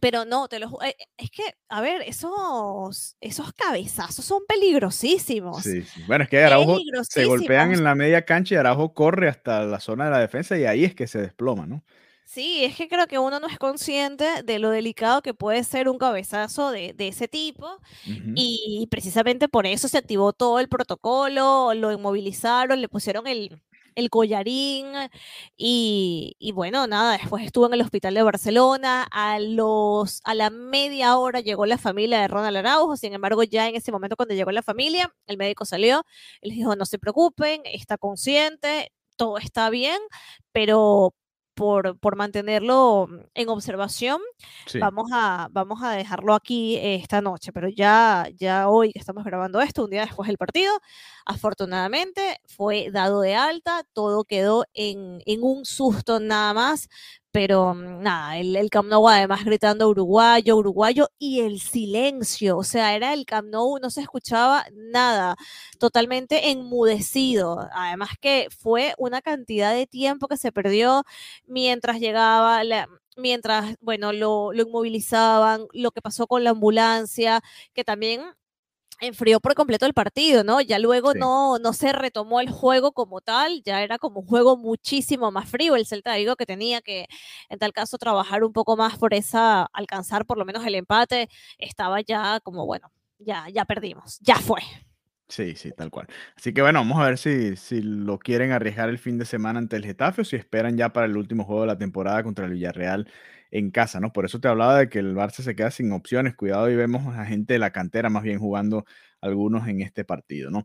pero 0.00 0.26
no, 0.26 0.48
te 0.48 0.58
lo 0.58 0.82
eh, 0.82 0.94
es 1.16 1.30
que 1.30 1.42
a 1.70 1.80
ver, 1.80 2.02
esos 2.02 3.16
esos 3.22 3.54
cabezazos 3.54 4.22
son 4.22 4.42
peligrosísimos. 4.46 5.62
Sí, 5.62 5.82
Bueno, 6.06 6.24
es 6.24 6.30
que 6.30 6.44
Araujo 6.44 6.78
se 7.08 7.24
golpean 7.24 7.72
en 7.72 7.84
la 7.84 7.94
media 7.94 8.26
cancha 8.26 8.54
y 8.54 8.58
Araujo 8.58 8.92
corre 8.92 9.30
hasta 9.30 9.64
la 9.64 9.80
zona 9.80 10.04
de 10.04 10.10
la 10.10 10.18
defensa 10.18 10.58
y 10.58 10.66
ahí 10.66 10.84
es 10.84 10.94
que 10.94 11.06
se 11.06 11.22
desploma, 11.22 11.66
¿no? 11.66 11.82
Sí, 12.28 12.62
es 12.62 12.76
que 12.76 12.88
creo 12.88 13.06
que 13.06 13.18
uno 13.18 13.40
no 13.40 13.46
es 13.46 13.58
consciente 13.58 14.42
de 14.42 14.58
lo 14.58 14.68
delicado 14.68 15.22
que 15.22 15.32
puede 15.32 15.64
ser 15.64 15.88
un 15.88 15.96
cabezazo 15.96 16.70
de, 16.70 16.94
ese 16.98 17.26
tipo 17.26 17.80
y 18.04 18.86
precisamente 18.90 19.48
por 19.48 19.64
eso 19.66 19.88
se 19.88 19.96
activó 19.96 20.34
todo 20.34 20.60
el 20.60 20.68
protocolo, 20.68 21.72
lo 21.72 21.90
inmovilizaron, 21.90 22.82
le 22.82 22.88
pusieron 22.90 23.26
el, 23.26 23.62
collarín 24.10 24.88
y, 25.56 26.52
bueno, 26.54 26.86
nada, 26.86 27.16
después 27.16 27.46
estuvo 27.46 27.66
en 27.66 27.72
el 27.72 27.80
hospital 27.80 28.12
de 28.12 28.22
Barcelona, 28.22 29.04
a, 29.10 29.38
los, 29.40 30.20
a 30.24 30.34
la 30.34 30.50
media 30.50 31.16
hora 31.16 31.40
llegó 31.40 31.64
la 31.64 31.78
familia 31.78 32.20
de 32.20 32.28
Ronald 32.28 32.58
Araujo, 32.58 32.98
sin 32.98 33.14
embargo 33.14 33.42
ya 33.42 33.68
en 33.68 33.76
ese 33.76 33.90
momento 33.90 34.16
cuando 34.16 34.34
llegó 34.34 34.52
la 34.52 34.62
familia, 34.62 35.14
el 35.26 35.38
médico 35.38 35.64
salió, 35.64 36.04
él 36.42 36.50
dijo, 36.50 36.76
no 36.76 36.84
se 36.84 36.98
preocupen, 36.98 37.62
está 37.64 37.96
consciente, 37.96 38.92
todo 39.16 39.38
está 39.38 39.70
bien, 39.70 39.98
pero 40.52 41.14
por, 41.58 41.98
por 41.98 42.14
mantenerlo 42.14 43.08
en 43.34 43.48
observación, 43.48 44.20
vamos, 44.78 45.10
a, 45.12 45.48
vamos 45.50 45.82
a 45.82 45.90
dejarlo 45.90 46.34
aquí 46.34 46.78
esta 46.80 47.20
noche, 47.20 47.52
pero 47.52 47.68
ya, 47.68 48.28
ya 48.36 48.68
hoy 48.68 48.92
que 48.92 49.00
estamos 49.00 49.24
grabando 49.24 49.60
esto, 49.60 49.82
un 49.82 49.90
día 49.90 50.02
después 50.02 50.28
del 50.28 50.38
partido, 50.38 50.72
afortunadamente 51.26 52.40
fue 52.46 52.90
dado 52.92 53.22
de 53.22 53.34
alta, 53.34 53.82
todo 53.92 54.22
quedó 54.22 54.66
en, 54.72 55.18
en 55.26 55.42
un 55.42 55.64
susto 55.64 56.20
nada 56.20 56.54
más, 56.54 56.88
pero 57.32 57.74
mm, 57.74 58.02
nada, 58.02 58.38
el, 58.38 58.56
el, 58.56 58.70
Camp 58.70 58.88
Nou 58.88 59.08
además 59.08 59.44
gritando 59.44 59.88
uruguayo, 59.88 60.56
uruguayo 60.56 61.08
y 61.18 61.40
el 61.40 61.60
silencio, 61.60 62.56
o 62.58 62.64
sea, 62.64 62.94
era 62.96 63.12
el 63.14 63.24
Camp 63.26 63.48
Nou, 63.50 63.78
no 63.80 63.90
se 63.90 64.00
escuchaba 64.00 64.66
nada, 64.72 65.36
totalmente 65.78 66.50
enmudecido, 66.50 67.68
además 67.72 68.10
que 68.20 68.48
fue 68.58 68.94
una 68.98 69.22
cantidad 69.22 69.74
de 69.74 69.86
tiempo 69.86 70.28
que 70.28 70.36
se 70.36 70.52
perdió 70.52 71.04
mientras 71.46 72.00
llegaba 72.00 72.64
la, 72.64 72.88
mientras, 73.16 73.76
bueno, 73.80 74.12
lo, 74.12 74.52
lo, 74.52 74.62
inmovilizaban, 74.62 75.66
lo 75.72 75.90
que 75.90 76.00
pasó 76.02 76.26
con 76.26 76.44
la 76.44 76.50
ambulancia, 76.50 77.42
que 77.74 77.84
también 77.84 78.22
enfrió 79.00 79.40
por 79.40 79.54
completo 79.54 79.86
el 79.86 79.94
partido, 79.94 80.44
¿no? 80.44 80.60
Ya 80.60 80.78
luego 80.78 81.14
no, 81.14 81.58
no 81.58 81.72
se 81.72 81.92
retomó 81.92 82.40
el 82.40 82.50
juego 82.50 82.92
como 82.92 83.20
tal, 83.20 83.62
ya 83.64 83.82
era 83.82 83.98
como 83.98 84.20
un 84.20 84.26
juego 84.26 84.56
muchísimo 84.56 85.30
más 85.30 85.48
frío 85.48 85.76
el 85.76 85.86
Celta 85.86 86.12
de 86.12 86.18
Vigo 86.18 86.36
que 86.36 86.46
tenía 86.46 86.80
que, 86.80 87.06
en 87.48 87.58
tal 87.58 87.72
caso, 87.72 87.98
trabajar 87.98 88.44
un 88.44 88.52
poco 88.52 88.76
más 88.76 88.98
por 88.98 89.14
esa, 89.14 89.64
alcanzar 89.72 90.26
por 90.26 90.38
lo 90.38 90.44
menos 90.44 90.64
el 90.66 90.74
empate, 90.74 91.28
estaba 91.58 92.00
ya 92.00 92.40
como, 92.40 92.66
bueno, 92.66 92.90
ya, 93.18 93.48
ya 93.48 93.64
perdimos, 93.64 94.18
ya 94.20 94.36
fue. 94.36 94.60
Sí, 95.28 95.54
sí, 95.56 95.72
tal 95.72 95.90
cual. 95.90 96.06
Así 96.36 96.54
que 96.54 96.62
bueno, 96.62 96.78
vamos 96.78 96.98
a 97.00 97.04
ver 97.04 97.18
si, 97.18 97.54
si 97.56 97.82
lo 97.82 98.18
quieren 98.18 98.50
arriesgar 98.50 98.88
el 98.88 98.98
fin 98.98 99.18
de 99.18 99.26
semana 99.26 99.58
ante 99.58 99.76
el 99.76 99.84
Getafe 99.84 100.22
o 100.22 100.24
si 100.24 100.36
esperan 100.36 100.78
ya 100.78 100.92
para 100.94 101.06
el 101.06 101.18
último 101.18 101.44
juego 101.44 101.62
de 101.62 101.66
la 101.66 101.76
temporada 101.76 102.22
contra 102.22 102.46
el 102.46 102.52
Villarreal 102.52 103.10
en 103.50 103.70
casa, 103.70 104.00
¿no? 104.00 104.12
Por 104.12 104.24
eso 104.24 104.40
te 104.40 104.48
hablaba 104.48 104.78
de 104.78 104.88
que 104.88 104.98
el 104.98 105.14
Barça 105.14 105.42
se 105.42 105.54
queda 105.54 105.70
sin 105.70 105.92
opciones. 105.92 106.34
Cuidado 106.34 106.70
y 106.70 106.76
vemos 106.76 107.16
a 107.16 107.24
gente 107.24 107.54
de 107.54 107.58
la 107.58 107.70
cantera 107.70 108.10
más 108.10 108.22
bien 108.22 108.38
jugando 108.38 108.84
algunos 109.20 109.68
en 109.68 109.80
este 109.82 110.04
partido, 110.04 110.50
¿no? 110.50 110.64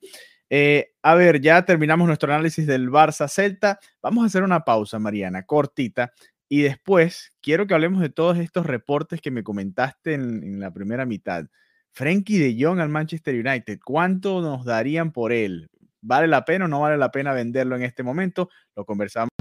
Eh, 0.49 0.93
a 1.01 1.15
ver, 1.15 1.41
ya 1.41 1.65
terminamos 1.65 2.05
nuestro 2.05 2.31
análisis 2.31 2.67
del 2.67 2.89
Barça 2.89 3.27
Celta. 3.27 3.79
Vamos 4.01 4.23
a 4.23 4.27
hacer 4.27 4.43
una 4.43 4.63
pausa, 4.63 4.99
Mariana, 4.99 5.43
cortita. 5.43 6.13
Y 6.47 6.61
después 6.61 7.31
quiero 7.41 7.65
que 7.65 7.73
hablemos 7.73 8.01
de 8.01 8.09
todos 8.09 8.37
estos 8.37 8.65
reportes 8.65 9.21
que 9.21 9.31
me 9.31 9.43
comentaste 9.43 10.13
en, 10.13 10.59
la 10.59 10.71
primera 10.71 11.05
mitad. 11.05 11.45
Frankie 11.91 12.37
de 12.37 12.55
Jong 12.63 12.79
al 12.79 12.89
Manchester 12.89 13.33
United, 13.33 13.79
¿cuánto 13.83 14.41
nos 14.41 14.63
darían 14.63 15.11
por 15.11 15.31
él? 15.31 15.69
¿Vale 16.01 16.27
la 16.27 16.45
pena 16.45 16.65
o 16.65 16.67
no 16.67 16.81
vale 16.81 16.97
la 16.97 17.11
pena 17.11 17.33
venderlo 17.33 17.75
en 17.75 17.81
este 17.81 18.03
momento? 18.03 18.49
Lo 18.75 18.85
conversamos. 18.85 19.32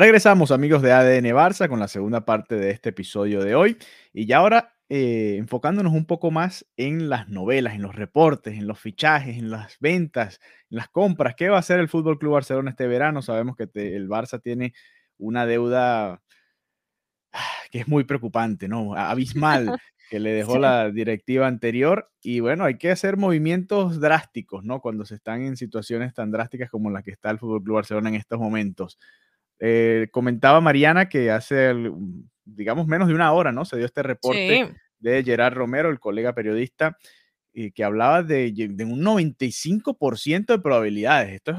Regresamos 0.00 0.50
amigos 0.50 0.80
de 0.80 0.92
ADN 0.92 1.26
Barça 1.34 1.68
con 1.68 1.78
la 1.78 1.86
segunda 1.86 2.24
parte 2.24 2.54
de 2.54 2.70
este 2.70 2.88
episodio 2.88 3.44
de 3.44 3.54
hoy 3.54 3.76
y 4.14 4.24
ya 4.24 4.38
ahora 4.38 4.74
eh, 4.88 5.36
enfocándonos 5.36 5.92
un 5.92 6.06
poco 6.06 6.30
más 6.30 6.64
en 6.78 7.10
las 7.10 7.28
novelas, 7.28 7.74
en 7.74 7.82
los 7.82 7.94
reportes, 7.94 8.54
en 8.54 8.66
los 8.66 8.80
fichajes, 8.80 9.36
en 9.36 9.50
las 9.50 9.78
ventas, 9.78 10.40
en 10.70 10.78
las 10.78 10.88
compras. 10.88 11.34
¿Qué 11.34 11.50
va 11.50 11.56
a 11.56 11.60
hacer 11.60 11.80
el 11.80 11.90
Fútbol 11.90 12.18
Club 12.18 12.32
Barcelona 12.32 12.70
este 12.70 12.86
verano? 12.86 13.20
Sabemos 13.20 13.56
que 13.56 13.68
el 13.74 14.08
Barça 14.08 14.40
tiene 14.40 14.72
una 15.18 15.44
deuda 15.44 16.22
que 17.70 17.80
es 17.80 17.86
muy 17.86 18.04
preocupante, 18.04 18.68
¿no? 18.68 18.94
Abismal 18.94 19.78
que 20.08 20.18
le 20.18 20.32
dejó 20.32 20.58
la 20.58 20.90
directiva 20.90 21.46
anterior 21.46 22.10
y 22.22 22.40
bueno, 22.40 22.64
hay 22.64 22.78
que 22.78 22.90
hacer 22.90 23.18
movimientos 23.18 24.00
drásticos, 24.00 24.64
¿no? 24.64 24.80
Cuando 24.80 25.04
se 25.04 25.16
están 25.16 25.42
en 25.42 25.58
situaciones 25.58 26.14
tan 26.14 26.30
drásticas 26.30 26.70
como 26.70 26.88
las 26.88 27.04
que 27.04 27.10
está 27.10 27.30
el 27.30 27.38
Fútbol 27.38 27.62
Club 27.62 27.74
Barcelona 27.74 28.08
en 28.08 28.14
estos 28.14 28.38
momentos. 28.38 28.98
Eh, 29.60 30.08
comentaba 30.10 30.60
Mariana 30.62 31.08
que 31.08 31.30
hace, 31.30 31.74
digamos, 32.44 32.86
menos 32.86 33.08
de 33.08 33.14
una 33.14 33.32
hora, 33.32 33.52
¿no? 33.52 33.66
Se 33.66 33.76
dio 33.76 33.84
este 33.84 34.02
reporte 34.02 34.74
de 34.98 35.22
Gerard 35.22 35.54
Romero, 35.54 35.90
el 35.90 36.00
colega 36.00 36.34
periodista, 36.34 36.96
eh, 37.52 37.70
que 37.72 37.84
hablaba 37.84 38.22
de, 38.22 38.52
un 38.80 39.02
95% 39.02 40.46
de 40.46 40.58
probabilidades. 40.60 41.34
Esto 41.34 41.52
es, 41.52 41.58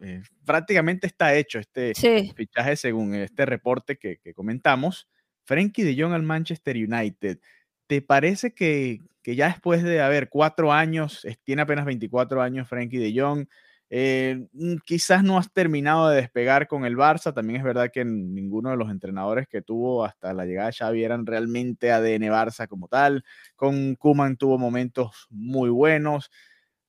eh, 0.00 0.22
prácticamente 0.46 1.06
está 1.06 1.34
hecho, 1.34 1.58
este 1.58 1.92
fichaje 2.34 2.76
según 2.76 3.14
este 3.14 3.44
reporte 3.44 3.96
que, 3.96 4.18
que 4.18 4.32
comentamos. 4.32 5.08
Frankie 5.44 5.82
de 5.82 6.00
Jong 6.00 6.12
al 6.12 6.22
Manchester 6.22 6.76
United. 6.76 7.38
¿Te 7.86 8.00
parece 8.00 8.54
que, 8.54 9.00
que, 9.22 9.36
ya 9.36 9.48
después 9.48 9.82
de 9.82 10.00
haber 10.00 10.30
cuatro 10.30 10.72
años, 10.72 11.26
tiene 11.44 11.62
apenas 11.62 11.84
24 11.84 12.40
años 12.40 12.68
Frankie 12.68 12.98
de 12.98 13.20
Jong, 13.20 13.46
eh, 13.94 14.46
mm, 14.54 14.76
quizás 14.86 15.22
no 15.22 15.36
has 15.36 15.52
terminado 15.52 16.08
de 16.08 16.16
despegar 16.16 16.66
con 16.66 16.86
el 16.86 16.96
Barça. 16.96 17.34
También 17.34 17.58
es 17.58 17.62
verdad 17.64 17.90
que 17.92 18.06
ninguno 18.06 18.70
de 18.70 18.76
los 18.78 18.90
entrenadores 18.90 19.46
que 19.48 19.60
tuvo 19.60 20.06
hasta 20.06 20.32
la 20.32 20.46
llegada 20.46 20.68
de 20.68 20.72
Xavi 20.72 21.04
eran 21.04 21.26
realmente 21.26 21.92
ADN 21.92 22.22
Barça 22.30 22.66
como 22.68 22.88
tal. 22.88 23.22
Con 23.54 23.94
Kuman 23.96 24.38
tuvo 24.38 24.56
momentos 24.56 25.26
muy 25.28 25.68
buenos, 25.68 26.30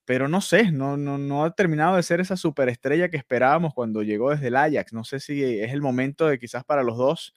pero 0.06 0.30
no 0.30 0.42
sé, 0.42 0.72
no, 0.72 0.96
no, 0.98 1.18
no 1.18 1.44
ha 1.46 1.52
terminado 1.56 1.98
de 1.98 2.04
ser 2.04 2.22
esa 2.22 2.38
superestrella 2.38 3.10
que 3.10 3.18
esperábamos 3.18 3.74
cuando 3.74 4.02
llegó 4.04 4.32
desde 4.32 4.48
el 4.48 4.56
Ajax. 4.56 4.94
No 4.94 5.04
sé 5.04 5.20
si 5.20 5.44
es 5.44 5.74
el 5.74 5.82
momento 5.82 6.28
de 6.28 6.40
quizás 6.40 6.64
para 6.66 6.84
los 6.84 6.98
dos 6.98 7.34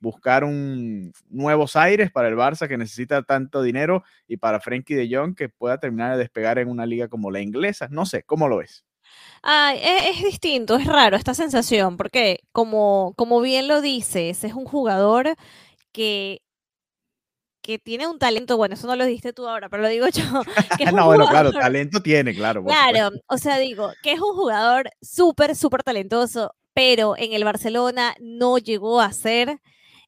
buscar 0.00 0.44
un 0.44 1.12
nuevos 1.30 1.76
aires 1.76 2.10
para 2.10 2.28
el 2.28 2.36
Barça 2.36 2.68
que 2.68 2.78
necesita 2.78 3.22
tanto 3.24 3.62
dinero 3.62 4.04
y 4.26 4.38
para 4.38 4.60
Frenkie 4.60 4.94
de 4.96 5.08
Jong 5.14 5.34
que 5.36 5.48
pueda 5.50 5.78
terminar 5.78 6.12
de 6.12 6.18
despegar 6.18 6.58
en 6.58 6.68
una 6.68 6.86
liga 6.86 7.08
como 7.08 7.30
la 7.30 7.40
inglesa. 7.40 7.88
No 7.90 8.06
sé, 8.06 8.22
¿cómo 8.24 8.48
lo 8.48 8.58
ves? 8.58 8.84
E, 9.44 10.10
es, 10.10 10.22
distinto, 10.22 10.76
es 10.76 10.86
raro 10.86 11.16
esta 11.16 11.34
sensación, 11.34 11.96
porque 11.96 12.40
como, 12.52 13.14
como 13.16 13.40
bien 13.40 13.68
lo 13.68 13.80
dices, 13.80 14.44
es 14.44 14.54
un 14.54 14.64
jugador 14.64 15.34
que, 15.92 16.42
que 17.60 17.78
tiene 17.78 18.06
un 18.06 18.18
talento, 18.18 18.56
bueno, 18.56 18.74
eso 18.74 18.86
no 18.86 18.96
lo 18.96 19.04
dijiste 19.04 19.32
tú 19.32 19.48
ahora, 19.48 19.68
pero 19.68 19.82
lo 19.82 19.88
digo 19.88 20.06
yo. 20.12 20.24
no, 20.94 21.06
bueno, 21.06 21.26
claro, 21.28 21.52
talento 21.52 22.00
tiene, 22.02 22.34
claro. 22.34 22.64
Claro, 22.64 23.10
o 23.26 23.38
sea, 23.38 23.58
digo, 23.58 23.90
que 24.02 24.12
es 24.12 24.20
un 24.20 24.34
jugador 24.34 24.90
súper, 25.00 25.56
súper 25.56 25.82
talentoso, 25.82 26.54
pero 26.72 27.16
en 27.16 27.32
el 27.32 27.44
Barcelona 27.44 28.14
no 28.20 28.58
llegó 28.58 29.00
a 29.00 29.12
ser 29.12 29.60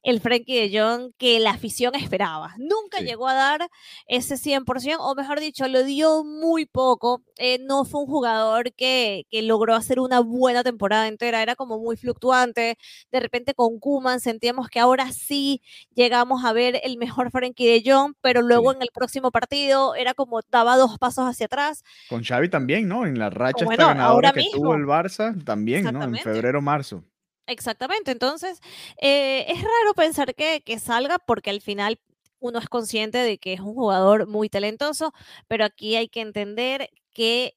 el 0.05 0.21
Frankie 0.21 0.69
de 0.69 0.79
Jong 0.79 1.13
que 1.17 1.39
la 1.39 1.49
afición 1.49 1.95
esperaba. 1.95 2.53
Nunca 2.59 2.99
llegó 2.99 3.27
a 3.27 3.33
dar 3.33 3.67
ese 4.07 4.35
100%, 4.35 4.97
o 4.99 5.15
mejor 5.15 5.39
dicho, 5.39 5.67
lo 5.67 5.83
dio 5.83 6.23
muy 6.23 6.67
poco. 6.67 7.23
Eh, 7.37 7.57
no 7.59 7.85
fue 7.85 8.01
un 8.01 8.07
jugador 8.07 8.71
que, 8.75 9.25
que, 9.31 9.41
logró 9.41 9.73
hacer 9.73 9.99
una 9.99 10.19
buena 10.19 10.63
temporada 10.63 11.07
entera, 11.07 11.41
era 11.41 11.55
como 11.55 11.79
muy 11.79 11.97
fluctuante. 11.97 12.77
De 13.11 13.19
repente 13.19 13.55
con 13.55 13.79
Kuman 13.79 14.19
sentíamos 14.19 14.69
que 14.69 14.79
ahora 14.79 15.11
sí 15.11 15.63
llegamos 15.95 16.45
a 16.45 16.53
ver 16.53 16.79
el 16.83 16.97
mejor 16.97 17.31
Frankie 17.31 17.65
de 17.65 17.83
Jong, 17.83 18.13
pero 18.21 18.43
luego 18.43 18.73
en 18.73 18.83
el 18.83 18.89
próximo 18.93 19.31
partido 19.31 19.95
era 19.95 20.13
como 20.13 20.41
daba 20.51 20.77
dos 20.77 20.99
pasos 20.99 21.25
hacia 21.25 21.47
atrás. 21.47 21.83
Con 22.09 22.23
Xavi 22.23 22.49
también, 22.49 22.87
¿no? 22.87 23.07
En 23.07 23.17
la 23.17 23.31
racha 23.31 23.65
esta 23.65 23.87
ganadora 23.87 24.31
que 24.33 24.45
tuvo 24.53 24.75
el 24.75 24.85
Barça, 24.85 25.43
también, 25.43 25.85
¿no? 25.85 26.03
En 26.03 26.15
febrero-marzo. 26.15 27.03
Exactamente, 27.47 28.11
entonces 28.11 28.59
eh, 28.99 29.45
es 29.49 29.61
raro 29.61 29.93
pensar 29.95 30.33
que, 30.33 30.61
salga 30.79 31.19
porque 31.19 31.51
al 31.51 31.61
final 31.61 31.99
uno 32.39 32.59
es 32.59 32.67
consciente 32.67 33.19
de 33.19 33.37
que 33.37 33.53
es 33.53 33.59
un 33.59 33.75
jugador 33.75 34.27
muy 34.27 34.49
talentoso, 34.49 35.13
pero 35.47 35.65
aquí 35.65 35.95
hay 35.95 36.07
que 36.09 36.21
entender 36.21 36.89
que 37.13 37.55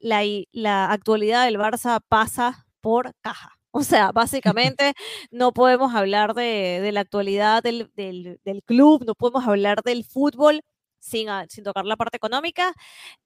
la, 0.00 0.22
la, 0.52 0.90
actualidad 0.90 1.44
del 1.44 1.58
Barça 1.58 2.00
pasa 2.08 2.66
por 2.80 3.14
caja. 3.20 3.56
O 3.72 3.84
sea, 3.84 4.10
básicamente 4.10 4.94
no 5.30 5.52
podemos 5.52 5.94
hablar 5.94 6.34
de, 6.34 6.90
la 6.92 7.00
actualidad 7.02 7.62
del, 7.62 7.88
del, 7.94 8.62
club, 8.64 9.04
no 9.06 9.14
podemos 9.14 9.46
hablar 9.46 9.82
del 9.84 10.04
fútbol 10.04 10.62
sin, 11.00 11.28
sin 11.48 11.64
tocar 11.64 11.84
la 11.84 11.96
parte 11.96 12.16
económica. 12.16 12.74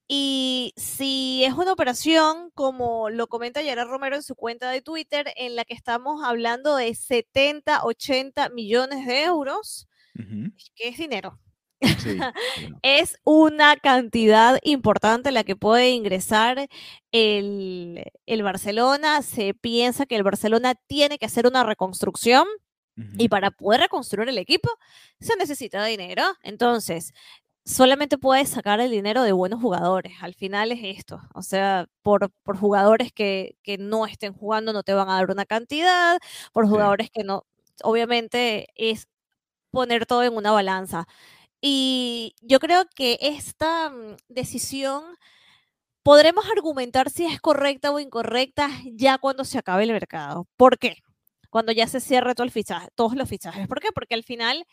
Y 0.08 0.72
si 0.76 1.44
es 1.44 1.54
una 1.54 1.72
operación, 1.72 2.50
como 2.54 3.10
lo 3.10 3.26
comenta 3.26 3.62
Yara 3.62 3.84
Romero 3.84 4.16
en 4.16 4.22
su 4.22 4.34
cuenta 4.34 4.70
de 4.70 4.82
Twitter, 4.82 5.32
en 5.36 5.56
la 5.56 5.64
que 5.64 5.74
estamos 5.74 6.22
hablando 6.24 6.76
de 6.76 6.94
70, 6.94 7.84
80 7.84 8.48
millones 8.50 9.06
de 9.06 9.24
euros, 9.24 9.88
¿qué 10.76 10.88
es 10.88 10.98
dinero? 10.98 11.38
es 12.82 13.18
una 13.24 13.76
cantidad 13.76 14.58
importante 14.62 15.32
la 15.32 15.44
que 15.44 15.56
puede 15.56 15.90
ingresar 15.90 16.68
el, 17.12 18.12
el, 18.26 18.42
Barcelona. 18.42 19.22
Se 19.22 19.54
piensa 19.54 20.06
que 20.06 20.16
el 20.16 20.22
Barcelona 20.22 20.74
tiene 20.86 21.18
que 21.18 21.26
hacer 21.26 21.46
una 21.46 21.64
reconstrucción. 21.64 22.46
Y 23.18 23.28
para 23.28 23.50
poder 23.50 23.80
reconstruir 23.80 24.28
el 24.28 24.38
equipo 24.38 24.70
se 25.18 25.34
necesita 25.36 25.84
dinero. 25.84 26.22
Entonces, 26.44 27.12
solamente 27.64 28.18
puedes 28.18 28.50
sacar 28.50 28.80
el 28.80 28.90
dinero 28.90 29.22
de 29.22 29.32
buenos 29.32 29.60
jugadores. 29.60 30.14
Al 30.20 30.34
final 30.34 30.72
es 30.72 30.80
esto. 30.82 31.20
O 31.34 31.42
sea, 31.42 31.86
por, 32.02 32.30
por 32.42 32.56
jugadores 32.58 33.12
que, 33.12 33.56
que, 33.62 33.78
no 33.78 34.06
estén 34.06 34.34
jugando 34.34 34.72
no 34.72 34.82
te 34.82 34.94
van 34.94 35.08
a 35.08 35.14
dar 35.14 35.30
una 35.30 35.46
cantidad, 35.46 36.18
por 36.52 36.68
jugadores 36.68 37.10
que 37.10 37.24
no, 37.24 37.46
obviamente 37.82 38.68
es 38.76 39.08
poner 39.70 40.06
todo 40.06 40.22
en 40.24 40.36
una 40.36 40.52
balanza. 40.52 41.06
Y 41.60 42.34
yo 42.42 42.60
creo 42.60 42.84
que 42.94 43.18
esta 43.22 43.90
mm, 43.90 44.16
decisión 44.28 45.04
podremos 46.02 46.44
argumentar 46.56 47.10
si 47.10 47.26
es 47.26 47.40
correcta 47.40 47.90
o 47.92 48.00
incorrecta 48.00 48.70
ya 48.92 49.18
cuando 49.18 49.44
se 49.44 49.58
acabe 49.58 49.84
el 49.84 49.92
mercado. 49.92 50.46
¿Por 50.56 50.78
qué? 50.78 50.98
Cuando 51.50 51.72
ya 51.72 51.86
se 51.88 52.00
cierre 52.00 52.34
todo 52.34 52.44
el 52.44 52.50
fichaje, 52.52 52.88
todos 52.94 53.14
los 53.16 53.28
fichajes. 53.28 53.68
¿Por 53.68 53.80
qué? 53.80 53.88
Porque 53.94 54.14
al 54.14 54.24
final 54.24 54.66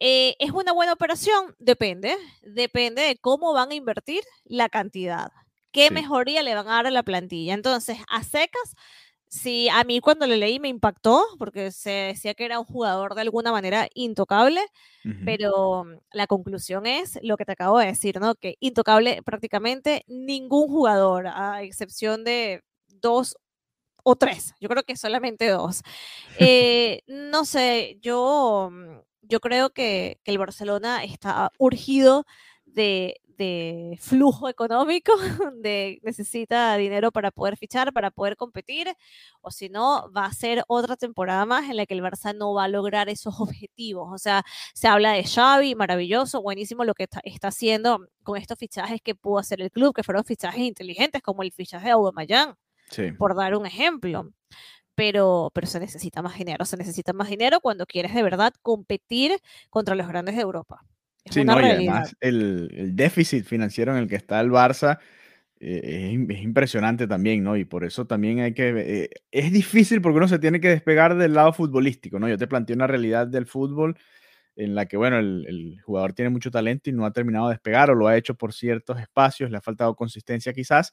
eh, 0.00 0.36
¿Es 0.38 0.50
una 0.50 0.72
buena 0.72 0.92
operación? 0.92 1.54
Depende. 1.58 2.16
Depende 2.42 3.02
de 3.02 3.16
cómo 3.16 3.52
van 3.52 3.70
a 3.70 3.74
invertir 3.74 4.22
la 4.44 4.68
cantidad. 4.68 5.30
¿Qué 5.72 5.90
mejoría 5.90 6.42
le 6.42 6.54
van 6.54 6.68
a 6.68 6.74
dar 6.74 6.86
a 6.86 6.90
la 6.90 7.02
plantilla? 7.02 7.52
Entonces, 7.52 7.98
a 8.08 8.22
secas, 8.22 8.76
sí, 9.26 9.68
a 9.68 9.82
mí 9.82 9.98
cuando 9.98 10.26
le 10.26 10.36
leí 10.36 10.60
me 10.60 10.68
impactó, 10.68 11.24
porque 11.36 11.72
se 11.72 11.90
decía 11.90 12.34
que 12.34 12.44
era 12.44 12.60
un 12.60 12.64
jugador 12.64 13.16
de 13.16 13.22
alguna 13.22 13.50
manera 13.50 13.88
intocable, 13.94 14.60
pero 15.24 15.84
mm, 15.84 15.98
la 16.12 16.26
conclusión 16.28 16.86
es 16.86 17.18
lo 17.22 17.36
que 17.36 17.44
te 17.44 17.52
acabo 17.52 17.80
de 17.80 17.86
decir, 17.86 18.20
¿no? 18.20 18.36
Que 18.36 18.56
intocable 18.60 19.20
prácticamente 19.24 20.04
ningún 20.06 20.68
jugador, 20.68 21.26
a 21.26 21.62
excepción 21.62 22.22
de 22.22 22.62
dos 22.88 23.36
o 24.04 24.16
tres, 24.16 24.54
yo 24.60 24.68
creo 24.68 24.84
que 24.84 24.96
solamente 24.96 25.48
dos. 25.48 25.82
Eh, 26.38 27.02
no 27.06 27.44
sé, 27.44 27.98
yo 28.00 28.68
mm, 28.72 28.98
yo 29.28 29.40
creo 29.40 29.70
que, 29.70 30.20
el 30.24 30.38
Barcelona 30.38 31.04
está 31.04 31.52
urgido 31.58 32.26
de, 32.64 33.20
flujo 34.00 34.48
económico, 34.48 35.12
de 35.56 35.98
necesita 36.02 36.76
dinero 36.76 37.10
para 37.10 37.30
poder 37.32 37.56
fichar, 37.56 37.92
para 37.92 38.10
poder 38.10 38.36
competir, 38.36 38.88
o 39.40 39.50
si 39.50 39.68
no, 39.68 40.10
va 40.16 40.26
a 40.26 40.32
ser 40.32 40.62
otra 40.68 40.96
temporada 40.96 41.44
más 41.44 41.68
en 41.68 41.76
la 41.76 41.86
que 41.86 41.94
el 41.94 42.02
Barça 42.02 42.34
no 42.34 42.54
va 42.54 42.64
a 42.64 42.68
lograr 42.68 43.08
esos 43.08 43.40
objetivos. 43.40 44.08
O 44.12 44.18
sea, 44.18 44.44
se 44.72 44.86
habla 44.88 45.12
de 45.12 45.24
Xavi, 45.24 45.74
maravilloso, 45.74 46.42
buenísimo 46.42 46.84
lo 46.84 46.94
que 46.94 47.08
está, 47.24 47.48
haciendo 47.48 48.06
con 48.22 48.36
estos 48.36 48.58
fichajes 48.58 49.00
que 49.02 49.14
pudo 49.14 49.38
hacer 49.38 49.60
el 49.60 49.70
club, 49.70 49.94
que 49.94 50.04
fueron 50.04 50.24
fichajes 50.24 50.60
inteligentes, 50.60 51.20
como 51.22 51.42
el 51.42 51.52
fichaje 51.52 51.86
de 51.86 51.92
Aubameyang, 51.92 52.54
por 53.18 53.34
dar 53.34 53.56
un 53.56 53.66
ejemplo 53.66 54.32
pero, 54.94 55.50
pero 55.54 55.66
se 55.66 55.80
necesita 55.80 56.22
más 56.22 56.38
dinero. 56.38 56.64
Se 56.64 56.76
necesita 56.76 57.12
más 57.12 57.28
dinero 57.28 57.60
cuando 57.60 57.86
quieres 57.86 58.14
de 58.14 58.22
verdad 58.22 58.52
competir 58.62 59.32
contra 59.70 59.94
los 59.94 60.08
grandes 60.08 60.36
de 60.36 60.42
Europa. 60.42 60.84
sí, 61.30 61.44
no, 61.44 61.60
y 61.60 61.64
además 61.64 62.16
el, 62.20 62.94
déficit 62.94 63.44
financiero 63.44 63.92
en 63.92 64.02
el 64.02 64.08
que 64.08 64.16
está 64.16 64.40
el 64.40 64.50
Barça 64.50 64.98
eh, 65.60 66.16
es, 66.28 66.42
impresionante 66.42 67.06
también, 67.06 67.42
¿no? 67.42 67.56
Y 67.56 67.64
por 67.64 67.84
eso 67.84 68.06
también 68.06 68.40
hay 68.40 68.54
que... 68.54 68.74
Eh, 68.76 69.10
es 69.30 69.52
difícil 69.52 70.00
porque 70.00 70.18
uno 70.18 70.28
se 70.28 70.38
tiene 70.38 70.60
que 70.60 70.68
despegar 70.68 71.16
del 71.16 71.34
lado 71.34 71.52
futbolístico, 71.52 72.18
¿no? 72.18 72.28
Yo 72.28 72.38
te 72.38 72.46
planteé 72.46 72.76
una 72.76 72.86
realidad 72.86 73.26
del 73.26 73.46
fútbol 73.46 73.96
en 74.56 74.74
la 74.74 74.86
que, 74.86 74.96
bueno, 74.96 75.18
el, 75.18 75.46
el, 75.48 75.80
jugador 75.82 76.12
tiene 76.12 76.30
mucho 76.30 76.50
talento 76.50 76.88
y 76.88 76.92
no 76.92 77.04
ha 77.04 77.12
terminado 77.12 77.48
de 77.48 77.54
despegar 77.54 77.90
o 77.90 77.94
lo 77.94 78.06
ha 78.06 78.16
hecho 78.16 78.36
por 78.36 78.52
ciertos 78.52 79.00
espacios, 79.00 79.50
le 79.50 79.56
ha 79.56 79.60
faltado 79.60 79.96
consistencia 79.96 80.52
quizás, 80.52 80.92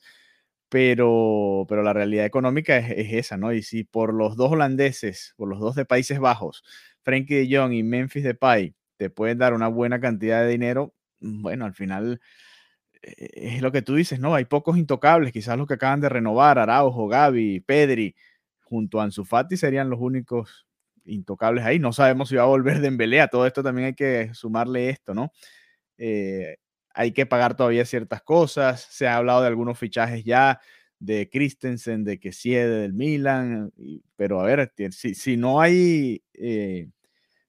pero, 0.72 1.66
pero 1.68 1.84
la 1.84 1.92
realidad 1.92 2.26
económica 2.26 2.78
es, 2.78 3.12
esa, 3.14 3.36
¿no? 3.36 3.52
Y 3.52 3.62
si 3.62 3.84
por 3.84 4.14
los 4.14 4.38
dos 4.38 4.54
holandeses, 4.54 5.34
por 5.36 5.50
los 5.50 5.60
dos 5.60 5.76
de 5.76 5.84
Países 5.84 6.18
Bajos, 6.18 6.64
Frankie 7.02 7.46
de 7.46 7.58
Jong 7.58 7.74
y 7.74 7.84
Memphis 7.84 8.24
Depay, 8.24 8.74
te 8.96 9.10
pueden 9.10 9.38
dar 9.38 9.54
una 9.54 9.68
buena 9.68 10.00
cantidad 10.00 10.42
de 10.42 10.48
dinero, 10.48 10.96
mm, 11.20 11.42
bueno, 11.42 11.66
al 11.66 11.74
final 11.74 12.22
eh, 13.02 13.30
es 13.58 13.62
lo 13.62 13.74
que 13.74 13.82
tú 13.82 13.96
dices, 13.96 14.22
¿no? 14.22 14.34
Hay 14.34 14.46
pocos 14.46 14.78
intocables, 14.78 15.34
quizás 15.34 15.58
los 15.58 15.68
que 15.68 15.74
acaban 15.74 16.00
de 16.00 16.08
renovar, 16.08 16.58
Araujo, 16.58 17.10
Gaby, 17.10 17.60
Pedri, 17.62 18.16
junto 18.62 19.02
a 19.02 19.04
Ansu 19.04 19.26
Fati 19.26 19.58
serían 19.58 19.90
los 19.90 20.00
únicos 20.00 20.68
intocables 21.04 21.66
ahí. 21.66 21.80
No 21.80 21.92
sabemos 21.92 22.30
si 22.30 22.36
va 22.38 22.44
a 22.44 22.46
volver 22.46 22.80
de 22.82 22.88
Embelea, 22.88 23.28
todo 23.28 23.46
esto 23.46 23.62
también 23.62 23.88
hay 23.88 23.96
que 23.96 24.34
sumarle 24.34 24.90
esto, 24.90 25.14
¿no? 25.14 25.34
Eh, 25.98 26.56
hay 26.94 27.12
que 27.12 27.26
pagar 27.26 27.56
todavía 27.56 27.86
ciertas 27.86 28.22
cosas. 28.22 28.88
Se 28.90 29.08
ha 29.08 29.18
hablado 29.18 29.42
de 29.42 29.48
algunos 29.48 29.78
fichajes 29.78 30.24
ya 30.24 30.60
de 31.02 31.30
Christensen, 31.30 32.04
de 32.04 32.20
que 32.20 32.32
del 32.32 32.94
Milan, 32.94 33.74
pero 34.16 34.40
a 34.40 34.46
ver, 34.46 34.72
si, 34.92 35.36
no 35.36 35.60
hay, 35.60 36.24
eh, 36.34 36.90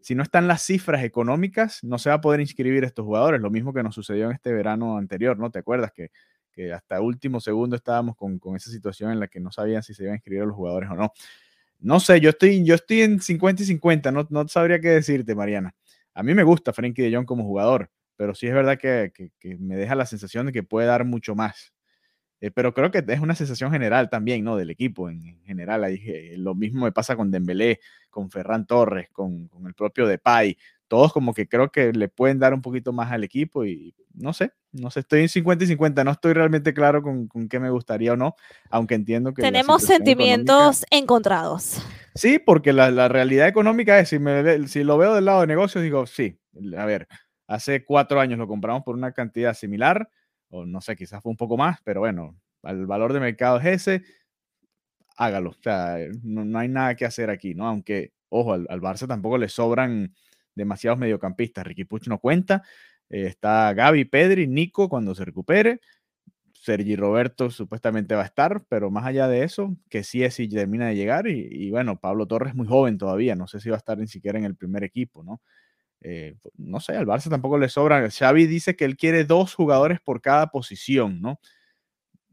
si 0.00 0.14
no 0.14 0.22
están 0.22 0.48
las 0.48 0.62
cifras 0.62 1.04
económicas, 1.04 1.84
no 1.84 1.98
se 1.98 2.08
va 2.08 2.16
a 2.16 2.20
poder 2.22 2.40
inscribir 2.40 2.82
estos 2.84 3.04
jugadores. 3.04 3.42
Lo 3.42 3.50
mismo 3.50 3.74
que 3.74 3.82
nos 3.82 3.94
sucedió 3.94 4.26
en 4.26 4.32
este 4.32 4.52
verano 4.54 4.96
anterior, 4.96 5.38
¿no? 5.38 5.50
¿Te 5.50 5.58
acuerdas 5.58 5.92
que, 5.92 6.10
que 6.50 6.72
hasta 6.72 7.02
último 7.02 7.40
segundo 7.40 7.76
estábamos 7.76 8.16
con, 8.16 8.40
esa 8.56 8.70
situación 8.70 9.12
en 9.12 9.20
la 9.20 9.28
que 9.28 9.38
no 9.38 9.52
sabían 9.52 9.82
si 9.82 9.92
se 9.92 10.04
iban 10.04 10.14
a 10.14 10.16
inscribir 10.16 10.44
los 10.44 10.56
jugadores 10.56 10.90
o 10.90 10.94
no? 10.94 11.12
No 11.78 12.00
sé, 12.00 12.20
yo 12.20 12.30
estoy, 12.30 12.64
yo 12.64 12.74
estoy 12.74 13.02
en 13.02 13.20
50 13.20 13.64
y 13.64 13.66
50, 13.66 14.12
no, 14.12 14.26
no 14.30 14.48
sabría 14.48 14.80
qué 14.80 14.88
decirte, 14.88 15.34
Mariana. 15.34 15.74
A 16.14 16.22
mí 16.22 16.32
me 16.32 16.42
gusta 16.42 16.72
Frankie 16.72 17.02
de 17.02 17.14
Jong 17.14 17.26
como 17.26 17.44
jugador, 17.44 17.90
pero 18.16 18.34
sí 18.34 18.46
es 18.46 18.54
verdad 18.54 18.78
que, 18.78 19.12
que, 19.14 19.30
que 19.38 19.56
me 19.58 19.76
deja 19.76 19.94
la 19.94 20.06
sensación 20.06 20.46
de 20.46 20.52
que 20.52 20.62
puede 20.62 20.86
dar 20.86 21.04
mucho 21.04 21.34
más. 21.34 21.72
Eh, 22.42 22.50
pero 22.50 22.74
creo 22.74 22.90
que 22.90 23.04
es 23.06 23.20
una 23.20 23.36
sensación 23.36 23.70
general 23.70 24.10
también, 24.10 24.42
¿no? 24.42 24.56
Del 24.56 24.70
equipo 24.70 25.08
en, 25.08 25.40
general. 25.44 25.84
Ahí, 25.84 26.02
eh, 26.04 26.34
lo 26.36 26.56
mismo 26.56 26.84
me 26.84 26.90
pasa 26.90 27.14
con 27.14 27.30
Dembélé, 27.30 27.78
con 28.10 28.30
Ferran 28.32 28.66
Torres, 28.66 29.08
con, 29.12 29.46
con, 29.46 29.64
el 29.68 29.74
propio 29.74 30.08
Depay. 30.08 30.58
Todos 30.88 31.12
como 31.12 31.34
que 31.34 31.46
creo 31.46 31.70
que 31.70 31.92
le 31.92 32.08
pueden 32.08 32.40
dar 32.40 32.52
un 32.52 32.60
poquito 32.60 32.92
más 32.92 33.12
al 33.12 33.22
equipo 33.22 33.64
y 33.64 33.94
no 34.12 34.32
sé, 34.32 34.52
no 34.72 34.90
sé, 34.90 35.00
estoy 35.00 35.20
en 35.20 35.28
50 35.28 35.64
y 35.64 35.68
50, 35.68 36.02
no 36.02 36.10
estoy 36.10 36.32
realmente 36.32 36.74
claro 36.74 37.00
con, 37.00 37.28
con 37.28 37.48
qué 37.48 37.60
me 37.60 37.70
gustaría 37.70 38.12
o 38.12 38.16
no, 38.16 38.34
aunque 38.70 38.96
entiendo 38.96 39.32
que... 39.32 39.40
Tenemos 39.40 39.84
sentimientos 39.84 40.84
encontrados. 40.90 41.80
Sí, 42.14 42.40
porque 42.40 42.72
la, 42.72 42.90
la, 42.90 43.08
realidad 43.08 43.48
económica 43.48 44.00
es, 44.00 44.10
si, 44.10 44.18
me, 44.18 44.66
si 44.66 44.82
lo 44.82 44.98
veo 44.98 45.14
del 45.14 45.24
lado 45.24 45.42
de 45.42 45.46
negocios, 45.46 45.82
digo, 45.82 46.06
sí, 46.06 46.38
a 46.76 46.84
ver, 46.84 47.08
hace 47.54 47.84
cuatro 47.84 48.20
años 48.20 48.38
lo 48.38 48.48
compramos 48.48 48.82
por 48.82 48.94
una 48.96 49.12
cantidad 49.12 49.54
similar, 49.54 50.08
o 50.50 50.64
no 50.66 50.80
sé, 50.80 50.96
quizás 50.96 51.22
fue 51.22 51.30
un 51.30 51.36
poco 51.36 51.56
más, 51.56 51.78
pero 51.84 52.00
bueno, 52.00 52.38
el 52.62 52.86
valor 52.86 53.12
de 53.12 53.20
mercado 53.20 53.58
es 53.58 53.66
ese, 53.66 54.02
hágalo. 55.16 55.50
O 55.50 55.62
sea, 55.62 55.98
no, 56.22 56.44
no 56.44 56.58
hay 56.58 56.68
nada 56.68 56.94
que 56.94 57.04
hacer 57.04 57.30
aquí, 57.30 57.54
¿no? 57.54 57.66
Aunque, 57.66 58.12
ojo, 58.28 58.54
al, 58.54 58.66
al, 58.70 58.80
Barça 58.80 59.06
tampoco 59.06 59.38
le 59.38 59.48
sobran 59.48 60.14
demasiados 60.54 60.98
mediocampistas. 60.98 61.66
Ricky 61.66 61.84
Puch 61.84 62.08
no 62.08 62.18
cuenta. 62.18 62.62
Eh, 63.10 63.26
está 63.26 63.72
Gaby, 63.74 64.06
Pedri, 64.06 64.46
Nico 64.46 64.88
cuando 64.88 65.14
se 65.14 65.24
recupere. 65.24 65.80
Sergi 66.54 66.96
Roberto 66.96 67.50
supuestamente 67.50 68.14
va 68.14 68.22
a 68.22 68.26
estar, 68.26 68.64
pero 68.68 68.90
más 68.90 69.04
allá 69.04 69.26
de 69.26 69.42
eso, 69.42 69.76
que 69.90 70.04
sí 70.04 70.22
es 70.22 70.34
si 70.34 70.48
termina 70.48 70.88
de 70.88 70.96
llegar. 70.96 71.26
Y, 71.26 71.48
y, 71.50 71.70
bueno, 71.70 71.98
Pablo 72.00 72.26
Torres 72.26 72.54
muy 72.54 72.68
joven 72.68 72.98
todavía, 72.98 73.34
no 73.34 73.48
sé 73.48 73.60
si 73.60 73.68
va 73.68 73.76
a 73.76 73.78
estar 73.78 73.98
ni 73.98 74.06
siquiera 74.06 74.38
en 74.38 74.44
el 74.44 74.56
primer 74.56 74.84
equipo, 74.84 75.24
¿no? 75.24 75.40
Eh, 76.04 76.34
no 76.56 76.80
sé, 76.80 76.96
al 76.96 77.06
Barça 77.06 77.30
tampoco 77.30 77.58
le 77.58 77.68
sobra. 77.68 78.10
Xavi 78.10 78.46
dice 78.46 78.74
que 78.76 78.84
él 78.84 78.96
quiere 78.96 79.24
dos 79.24 79.54
jugadores 79.54 80.00
por 80.00 80.20
cada 80.20 80.48
posición, 80.48 81.20
¿no? 81.20 81.38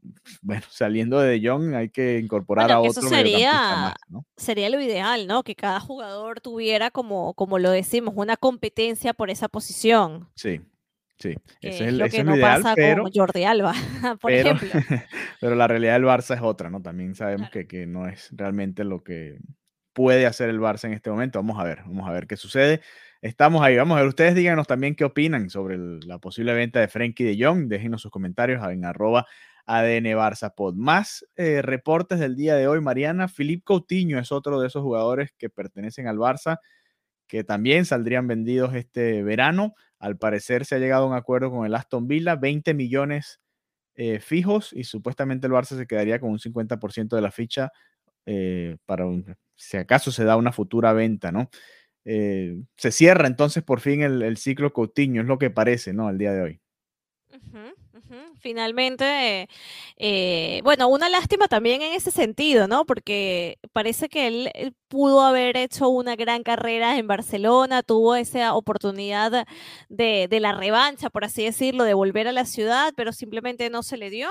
Bueno, 0.42 0.62
saliendo 0.70 1.20
de 1.20 1.38
De 1.38 1.48
Jong 1.48 1.74
hay 1.74 1.90
que 1.90 2.18
incorporar 2.18 2.66
bueno, 2.68 2.78
a 2.78 2.80
otro. 2.88 3.00
Eso 3.02 3.08
sería, 3.08 3.52
más, 3.52 3.94
¿no? 4.08 4.24
sería 4.36 4.70
lo 4.70 4.80
ideal, 4.80 5.26
¿no? 5.26 5.42
Que 5.42 5.54
cada 5.54 5.78
jugador 5.78 6.40
tuviera, 6.40 6.90
como, 6.90 7.34
como 7.34 7.58
lo 7.58 7.70
decimos, 7.70 8.14
una 8.16 8.36
competencia 8.36 9.12
por 9.12 9.28
esa 9.30 9.48
posición. 9.48 10.30
Sí, 10.34 10.60
sí. 11.18 11.34
Ese 11.60 11.88
es 11.88 11.92
lo 11.92 12.06
ese 12.06 12.16
que 12.16 12.20
es 12.20 12.26
no 12.26 12.34
ideal, 12.36 12.62
pasa 12.62 12.74
pero, 12.74 13.02
con 13.02 13.12
Jordi 13.12 13.44
Alba, 13.44 13.74
por 14.20 14.30
pero, 14.30 14.52
ejemplo. 14.52 14.80
pero 15.40 15.54
la 15.54 15.68
realidad 15.68 15.92
del 15.94 16.04
Barça 16.04 16.34
es 16.34 16.42
otra, 16.42 16.70
¿no? 16.70 16.80
También 16.80 17.14
sabemos 17.14 17.50
Claro. 17.50 17.68
que, 17.68 17.80
que 17.80 17.86
no 17.86 18.08
es 18.08 18.30
realmente 18.32 18.84
lo 18.84 19.04
que 19.04 19.38
puede 19.92 20.24
hacer 20.26 20.48
el 20.48 20.60
Barça 20.60 20.84
en 20.84 20.94
este 20.94 21.10
momento. 21.10 21.38
Vamos 21.38 21.58
a 21.60 21.64
ver, 21.64 21.82
vamos 21.84 22.08
a 22.08 22.12
ver 22.12 22.26
qué 22.26 22.36
sucede. 22.38 22.80
Estamos 23.22 23.62
ahí, 23.62 23.76
vamos 23.76 23.96
a 23.96 24.00
ver. 24.00 24.08
Ustedes 24.08 24.34
díganos 24.34 24.66
también 24.66 24.94
qué 24.94 25.04
opinan 25.04 25.50
sobre 25.50 25.76
la 25.78 26.18
posible 26.18 26.54
venta 26.54 26.80
de 26.80 26.88
Frenkie 26.88 27.24
de 27.24 27.44
Jong. 27.44 27.68
Déjenos 27.68 28.00
sus 28.02 28.10
comentarios 28.10 28.62
en 28.70 28.84
arroba 28.86 29.26
ADN 29.66 30.16
Barça 30.16 30.54
Pod. 30.54 30.74
Más 30.76 31.26
eh, 31.36 31.60
reportes 31.60 32.18
del 32.18 32.34
día 32.34 32.54
de 32.56 32.66
hoy, 32.66 32.80
Mariana. 32.80 33.28
Philippe 33.28 33.64
Coutinho 33.64 34.18
es 34.18 34.32
otro 34.32 34.58
de 34.60 34.68
esos 34.68 34.82
jugadores 34.82 35.32
que 35.36 35.50
pertenecen 35.50 36.06
al 36.06 36.16
Barça 36.16 36.58
que 37.28 37.44
también 37.44 37.86
saldrían 37.86 38.26
vendidos 38.28 38.74
este 38.74 39.22
verano. 39.24 39.74
Al 40.00 40.18
parecer 40.18 40.64
se 40.66 40.76
ha 40.76 40.78
llegado 40.78 41.04
a 41.04 41.08
un 41.08 41.14
acuerdo 41.14 41.50
con 41.50 41.66
el 41.66 41.74
Aston 41.74 42.08
Villa, 42.08 42.36
20 42.36 42.74
millones 42.74 43.40
eh, 43.96 44.20
fijos 44.20 44.72
y 44.72 44.84
supuestamente 44.84 45.46
el 45.46 45.52
Barça 45.54 45.76
se 45.78 45.86
quedaría 45.86 46.20
con 46.20 46.30
un 46.30 46.38
50% 46.40 47.16
de 47.16 47.22
la 47.22 47.30
ficha 47.32 47.72
eh, 48.26 48.76
para 48.86 49.06
un- 49.06 49.36
si 49.56 49.76
acaso 49.76 50.12
se 50.12 50.24
da 50.24 50.36
una 50.36 50.52
futura 50.52 50.92
venta, 50.92 51.32
¿no? 51.32 51.50
Eh, 52.04 52.62
se 52.76 52.92
cierra 52.92 53.26
entonces 53.26 53.62
por 53.62 53.80
fin 53.80 54.02
el, 54.02 54.36
ciclo 54.36 54.72
Coutinho, 54.72 55.22
es 55.22 55.28
lo 55.28 55.38
que 55.38 55.50
parece, 55.50 55.92
¿no? 55.92 56.08
Al 56.08 56.18
día 56.18 56.32
de 56.32 56.42
hoy. 56.42 56.60
Finalmente, 58.40 59.48
eh, 59.96 60.60
bueno, 60.64 60.88
una 60.88 61.08
lástima 61.08 61.46
también 61.46 61.82
en 61.82 61.92
ese 61.92 62.10
sentido, 62.10 62.66
¿no? 62.66 62.84
Porque 62.84 63.58
parece 63.72 64.08
que 64.08 64.26
él, 64.26 64.74
pudo 64.88 65.22
haber 65.22 65.56
hecho 65.56 65.88
una 65.88 66.16
gran 66.16 66.42
carrera 66.42 66.98
en 66.98 67.06
Barcelona, 67.06 67.82
tuvo 67.82 68.16
esa 68.16 68.54
oportunidad 68.54 69.46
de, 69.88 70.26
de 70.28 70.40
la 70.40 70.52
revancha, 70.52 71.10
por 71.10 71.24
así 71.24 71.44
decirlo, 71.44 71.84
de 71.84 71.94
volver 71.94 72.26
a 72.26 72.32
la 72.32 72.46
ciudad, 72.46 72.92
pero 72.96 73.12
simplemente 73.12 73.70
no 73.70 73.82
se 73.82 73.96
le 73.96 74.10
dio. 74.10 74.30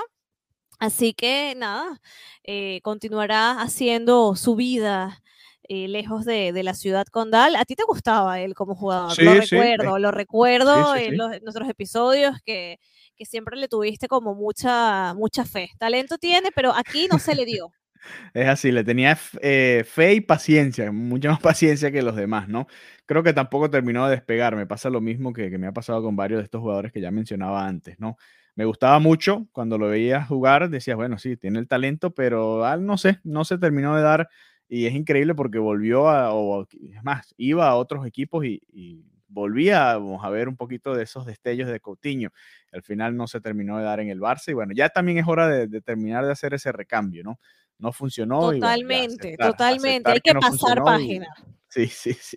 Así 0.80 1.12
que 1.12 1.54
nada, 1.56 2.00
eh, 2.42 2.80
continuará 2.82 3.60
haciendo 3.60 4.34
su 4.34 4.56
vida 4.56 5.22
eh, 5.70 5.88
lejos 5.88 6.24
de, 6.26 6.52
de 6.52 6.62
la 6.64 6.74
ciudad 6.74 7.06
condal. 7.06 7.56
¿A 7.56 7.64
ti 7.64 7.76
te 7.76 7.84
gustaba 7.84 8.40
él 8.40 8.54
como 8.54 8.74
jugador? 8.74 9.10
Sí, 9.16 9.24
lo 9.24 9.34
sí, 9.42 9.56
recuerdo, 9.56 9.98
lo 10.00 10.10
recuerdo 10.10 10.94
sí, 10.94 11.02
sí, 11.06 11.12
los- 11.16 11.32
en 11.34 11.44
nuestros 11.44 11.68
episodios 11.68 12.36
que, 12.44 12.78
que 13.16 13.24
siempre 13.26 13.56
le 13.56 13.68
tuviste 13.68 14.08
como 14.08 14.34
mucha, 14.34 15.14
mucha 15.14 15.44
fe. 15.44 15.70
Talento 15.78 16.18
tiene, 16.18 16.50
pero 16.54 16.72
aquí 16.74 17.06
no 17.08 17.18
se 17.18 17.34
le 17.36 17.44
dio. 17.46 17.74
Es 18.34 18.48
así, 18.48 18.72
le 18.72 18.84
tenía 18.84 19.18
eh, 19.42 19.84
fe 19.86 20.14
y 20.14 20.20
paciencia, 20.20 20.92
mucha 20.92 21.30
más 21.30 21.40
paciencia 21.40 21.90
que 21.90 22.02
los 22.02 22.16
demás, 22.16 22.48
¿no? 22.48 22.66
Creo 23.06 23.22
que 23.22 23.32
tampoco 23.32 23.70
terminó 23.70 24.06
de 24.06 24.12
despegar, 24.16 24.56
me 24.56 24.66
pasa 24.66 24.90
lo 24.90 25.00
mismo 25.00 25.32
que, 25.32 25.50
que 25.50 25.58
me 25.58 25.66
ha 25.66 25.72
pasado 25.72 26.02
con 26.02 26.16
varios 26.16 26.38
de 26.40 26.44
estos 26.44 26.60
jugadores 26.60 26.92
que 26.92 27.00
ya 27.00 27.10
mencionaba 27.10 27.66
antes, 27.66 27.98
¿no? 27.98 28.16
Me 28.54 28.64
gustaba 28.64 28.98
mucho 28.98 29.46
cuando 29.52 29.78
lo 29.78 29.88
veía 29.88 30.24
jugar, 30.24 30.68
decía, 30.70 30.96
bueno, 30.96 31.18
sí, 31.18 31.36
tiene 31.36 31.58
el 31.58 31.68
talento, 31.68 32.12
pero 32.14 32.64
ah, 32.64 32.76
no 32.76 32.98
sé, 32.98 33.20
no 33.24 33.44
se 33.44 33.58
terminó 33.58 33.96
de 33.96 34.02
dar 34.02 34.28
y 34.70 34.86
es 34.86 34.94
increíble 34.94 35.34
porque 35.34 35.58
volvió 35.58 36.08
a, 36.08 36.32
o 36.32 36.62
es 36.62 37.02
más, 37.02 37.34
iba 37.36 37.68
a 37.68 37.74
otros 37.74 38.06
equipos 38.06 38.44
y, 38.46 38.62
y 38.72 39.04
volvíamos 39.28 40.24
a 40.24 40.30
ver 40.30 40.48
un 40.48 40.56
poquito 40.56 40.94
de 40.94 41.02
esos 41.02 41.26
destellos 41.26 41.68
de 41.68 41.80
Coutinho. 41.80 42.30
Al 42.72 42.82
final 42.82 43.16
no 43.16 43.26
se 43.26 43.40
terminó 43.40 43.78
de 43.78 43.84
dar 43.84 44.00
en 44.00 44.08
el 44.08 44.20
Barça 44.20 44.48
y 44.50 44.52
bueno, 44.54 44.72
ya 44.74 44.88
también 44.88 45.18
es 45.18 45.26
hora 45.26 45.48
de, 45.48 45.66
de 45.66 45.80
terminar 45.80 46.24
de 46.24 46.32
hacer 46.32 46.54
ese 46.54 46.70
recambio, 46.72 47.22
¿no? 47.24 47.38
No 47.78 47.92
funcionó. 47.92 48.52
y 48.54 48.60
bueno, 48.60 48.60
ya 48.60 48.60
Totalmente, 48.60 49.34
aceptar- 49.36 49.50
totalmente. 49.50 50.10
Hay 50.10 50.20
que 50.20 50.34
no 50.34 50.40
pasar 50.40 50.78
y- 50.78 50.80
página. 50.82 51.26
Sí, 51.70 51.86
sí, 51.86 52.14
sí. 52.14 52.36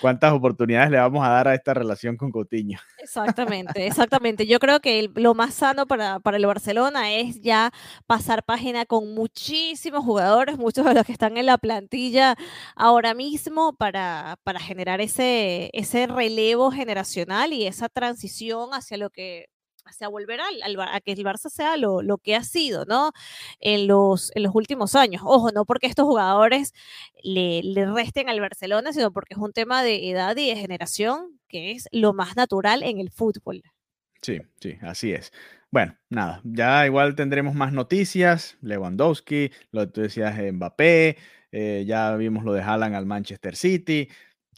¿Cuántas 0.00 0.32
oportunidades 0.32 0.90
le 0.90 0.98
vamos 0.98 1.24
a 1.24 1.30
dar 1.30 1.46
a 1.46 1.54
esta 1.54 1.72
relación 1.72 2.16
con 2.16 2.32
Coutinho? 2.32 2.80
Exactamente, 2.98 3.86
exactamente. 3.86 4.46
Yo 4.46 4.58
creo 4.58 4.80
que 4.80 5.08
lo 5.14 5.34
más 5.34 5.54
sano 5.54 5.86
para, 5.86 6.18
para 6.18 6.36
el 6.36 6.46
Barcelona 6.46 7.12
es 7.12 7.40
ya 7.40 7.72
pasar 8.06 8.44
página 8.44 8.84
con 8.84 9.14
muchísimos 9.14 10.04
jugadores, 10.04 10.58
muchos 10.58 10.84
de 10.84 10.94
los 10.94 11.06
que 11.06 11.12
están 11.12 11.36
en 11.36 11.46
la 11.46 11.58
plantilla 11.58 12.34
ahora 12.74 13.14
mismo 13.14 13.72
para, 13.74 14.36
para 14.42 14.58
generar 14.58 15.00
ese, 15.00 15.70
ese 15.72 16.08
relevo 16.08 16.72
generacional 16.72 17.52
y 17.52 17.66
esa 17.66 17.88
transición 17.88 18.70
hacia 18.74 18.96
lo 18.96 19.10
que 19.10 19.46
hacia 19.84 20.08
volver 20.08 20.40
al, 20.40 20.62
al 20.62 20.80
a 20.80 21.00
que 21.00 21.12
el 21.12 21.24
Barça 21.24 21.48
sea 21.50 21.76
lo, 21.76 22.02
lo 22.02 22.18
que 22.18 22.34
ha 22.36 22.44
sido, 22.44 22.84
¿no? 22.84 23.12
En 23.60 23.86
los, 23.86 24.30
en 24.34 24.42
los 24.42 24.54
últimos 24.54 24.94
años. 24.94 25.22
Ojo, 25.24 25.50
no 25.52 25.64
porque 25.64 25.86
estos 25.86 26.06
jugadores 26.06 26.72
le, 27.22 27.62
le 27.62 27.86
resten 27.86 28.28
al 28.28 28.40
Barcelona, 28.40 28.92
sino 28.92 29.12
porque 29.12 29.34
es 29.34 29.38
un 29.38 29.52
tema 29.52 29.82
de 29.82 30.10
edad 30.10 30.36
y 30.36 30.48
de 30.48 30.56
generación 30.56 31.40
que 31.48 31.72
es 31.72 31.88
lo 31.92 32.12
más 32.14 32.36
natural 32.36 32.82
en 32.82 32.98
el 32.98 33.10
fútbol. 33.10 33.62
Sí, 34.22 34.40
sí, 34.60 34.76
así 34.82 35.12
es. 35.12 35.32
Bueno, 35.70 35.96
nada, 36.10 36.40
ya 36.44 36.86
igual 36.86 37.14
tendremos 37.14 37.54
más 37.54 37.72
noticias. 37.72 38.56
Lewandowski, 38.60 39.50
lo 39.72 39.80
que 39.82 39.86
tú 39.88 40.00
decías, 40.02 40.34
Mbappé, 40.52 41.16
eh, 41.50 41.84
ya 41.86 42.14
vimos 42.16 42.44
lo 42.44 42.52
de 42.52 42.62
Haaland 42.62 42.94
al 42.94 43.06
Manchester 43.06 43.56
City. 43.56 44.08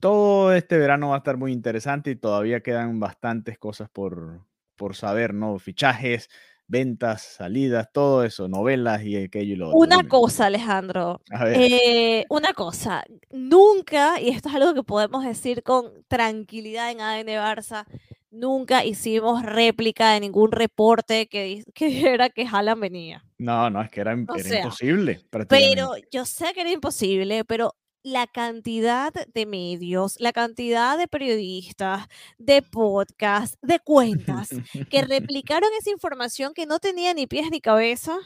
Todo 0.00 0.52
este 0.52 0.76
verano 0.76 1.10
va 1.10 1.16
a 1.16 1.18
estar 1.18 1.36
muy 1.36 1.52
interesante 1.52 2.10
y 2.10 2.16
todavía 2.16 2.60
quedan 2.62 3.00
bastantes 3.00 3.58
cosas 3.58 3.88
por, 3.90 4.42
por 4.84 4.96
saber, 4.96 5.32
¿no? 5.32 5.58
Fichajes, 5.58 6.28
ventas, 6.66 7.22
salidas, 7.22 7.88
todo 7.90 8.22
eso, 8.22 8.48
novelas 8.48 9.02
y 9.02 9.16
aquello 9.16 9.54
y 9.54 9.56
lo 9.56 9.68
otro. 9.68 9.78
Una 9.78 9.96
Dime. 9.96 10.08
cosa, 10.10 10.44
Alejandro, 10.44 11.22
eh, 11.54 12.26
una 12.28 12.52
cosa, 12.52 13.02
nunca, 13.30 14.20
y 14.20 14.28
esto 14.28 14.50
es 14.50 14.54
algo 14.56 14.74
que 14.74 14.82
podemos 14.82 15.24
decir 15.24 15.62
con 15.62 16.04
tranquilidad 16.06 16.90
en 16.90 17.00
ADN 17.00 17.28
Barça, 17.28 17.86
nunca 18.30 18.84
hicimos 18.84 19.42
réplica 19.42 20.12
de 20.12 20.20
ningún 20.20 20.52
reporte 20.52 21.28
que, 21.28 21.64
que 21.74 21.86
dijera 21.86 22.28
que 22.28 22.46
Haaland 22.46 22.82
venía. 22.82 23.24
no, 23.38 23.70
no, 23.70 23.80
es 23.80 23.88
que 23.88 24.02
era, 24.02 24.12
era 24.12 24.38
sea, 24.38 24.58
imposible. 24.58 25.22
Pero 25.48 25.94
yo 26.12 26.26
sé 26.26 26.52
que 26.52 26.60
era 26.60 26.70
imposible, 26.70 27.46
pero 27.46 27.74
la 28.04 28.26
cantidad 28.28 29.12
de 29.12 29.46
medios, 29.46 30.16
la 30.20 30.32
cantidad 30.32 30.96
de 30.96 31.08
periodistas, 31.08 32.06
de 32.38 32.62
podcasts, 32.62 33.58
de 33.62 33.80
cuentas 33.80 34.50
que 34.90 35.02
replicaron 35.08 35.70
esa 35.80 35.90
información 35.90 36.54
que 36.54 36.66
no 36.66 36.78
tenía 36.78 37.12
ni 37.14 37.26
pies 37.26 37.50
ni 37.50 37.60
cabeza, 37.60 38.16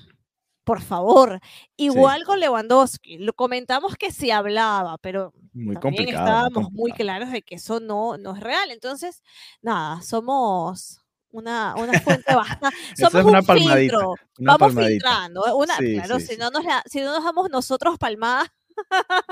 por 0.65 0.83
favor. 0.83 1.41
Igual 1.77 2.25
con 2.25 2.41
Lewandowski, 2.41 3.19
lo 3.19 3.33
comentamos 3.33 3.97
que 3.97 4.11
se 4.11 4.33
hablaba, 4.33 4.99
pero 4.99 5.33
Muy 5.55 5.77
también 5.77 6.09
estábamos 6.09 6.71
muy 6.73 6.91
complicado. 6.91 6.97
claros 6.97 7.31
de 7.33 7.43
que 7.43 7.55
eso 7.55 7.81
no, 7.81 8.19
no 8.19 8.35
es 8.37 8.41
real. 8.41 8.71
Entonces, 8.73 9.23
nada, 9.63 10.03
somos 10.03 11.01
una, 11.31 11.75
una 11.77 11.99
fuente. 12.01 12.25
Esa 12.97 13.09
Somos 13.11 13.15
es 13.21 13.25
una 13.27 13.39
un 13.41 13.47
palmadita, 13.47 13.77
filtro. 13.79 14.15
una 14.41 14.53
Vamos 14.57 14.59
palmadita. 14.75 14.91
filtrando. 14.91 15.57
Una, 15.57 15.77
Sí, 15.77 15.95
claro, 15.95 16.19
sí, 16.19 16.27
si, 16.27 16.33
sí. 16.35 16.39
No 16.41 16.51
nos 16.51 16.65
la- 16.65 16.83
si 16.85 17.01
no 17.01 17.13
nos 17.15 17.25
damos 17.25 17.49
nosotros 17.49 17.97
palmadas, 17.97 18.49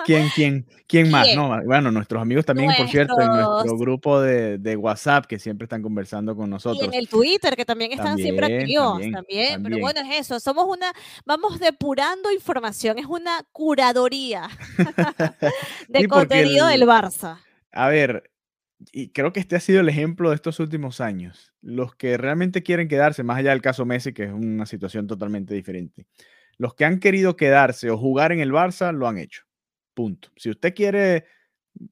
¿Quién, 0.05 0.29
quién, 0.35 0.67
quién 0.87 1.11
más? 1.11 1.25
¿Quién? 1.27 1.37
No, 1.37 1.63
bueno, 1.65 1.91
nuestros 1.91 2.21
amigos 2.23 2.45
también, 2.45 2.71
por 2.77 2.89
cierto, 2.89 3.21
en 3.21 3.29
nuestro 3.29 3.53
Nuestros- 3.55 3.81
grupo 3.81 4.21
de, 4.21 4.59
de 4.59 4.77
WhatsApp 4.77 5.27
que 5.27 5.39
siempre 5.39 5.65
están 5.65 5.83
conversando 5.83 6.35
con 6.37 6.47
y 6.47 6.51
nosotros. 6.51 6.87
en 6.89 6.95
el 6.95 7.09
Twitter, 7.09 7.57
que 7.57 7.65
también 7.65 7.93
están 7.93 8.17
siempre 8.17 8.43
También, 8.47 8.61
activos, 8.63 8.93
también, 8.93 9.13
también, 9.13 9.49
Pero 9.49 9.63
también. 9.63 9.81
bueno, 9.81 10.01
es 10.01 10.21
eso, 10.21 10.41
somos 10.41 10.65
una, 10.67 10.93
vamos 11.25 11.59
depurando 11.61 12.31
información, 12.33 12.99
es 12.99 13.07
una 13.07 13.43
curadoría 13.53 14.49
de 15.89 16.09
contenido 16.09 16.69
el- 16.69 16.81
del 16.81 16.89
Barça. 16.89 17.39
A 17.73 17.89
ver, 17.89 18.31
y 18.93 19.09
creo 19.11 19.33
que 19.33 19.41
este 19.41 19.57
ha 19.57 19.61
sido 19.61 19.81
el 19.81 19.89
ejemplo 19.89 20.31
de 20.31 20.35
estos 20.37 20.61
últimos 20.61 21.01
años. 21.01 21.53
Los 21.63 21.95
que 21.95 22.17
realmente 22.17 22.63
quieren 22.63 22.89
quedarse, 22.89 23.23
más 23.23 23.39
allá 23.39 23.51
del 23.51 23.63
caso 23.63 23.85
Messi, 23.85 24.13
que 24.13 24.25
es 24.25 24.33
una 24.33 24.67
situación 24.67 25.07
totalmente 25.07 25.55
diferente. 25.55 26.07
Los 26.59 26.75
que 26.75 26.85
han 26.85 26.99
querido 27.01 27.37
quedarse 27.37 27.91
o 27.91 27.99
jugar 27.99 28.33
en 28.33 28.41
el 28.41 28.53
Barça 28.53 28.93
lo 28.93 29.09
han 29.09 29.19
hecho. 29.19 29.43
Punto. 29.95 30.31
Si 30.37 30.51
usted 30.51 30.75
quiere 30.75 31.25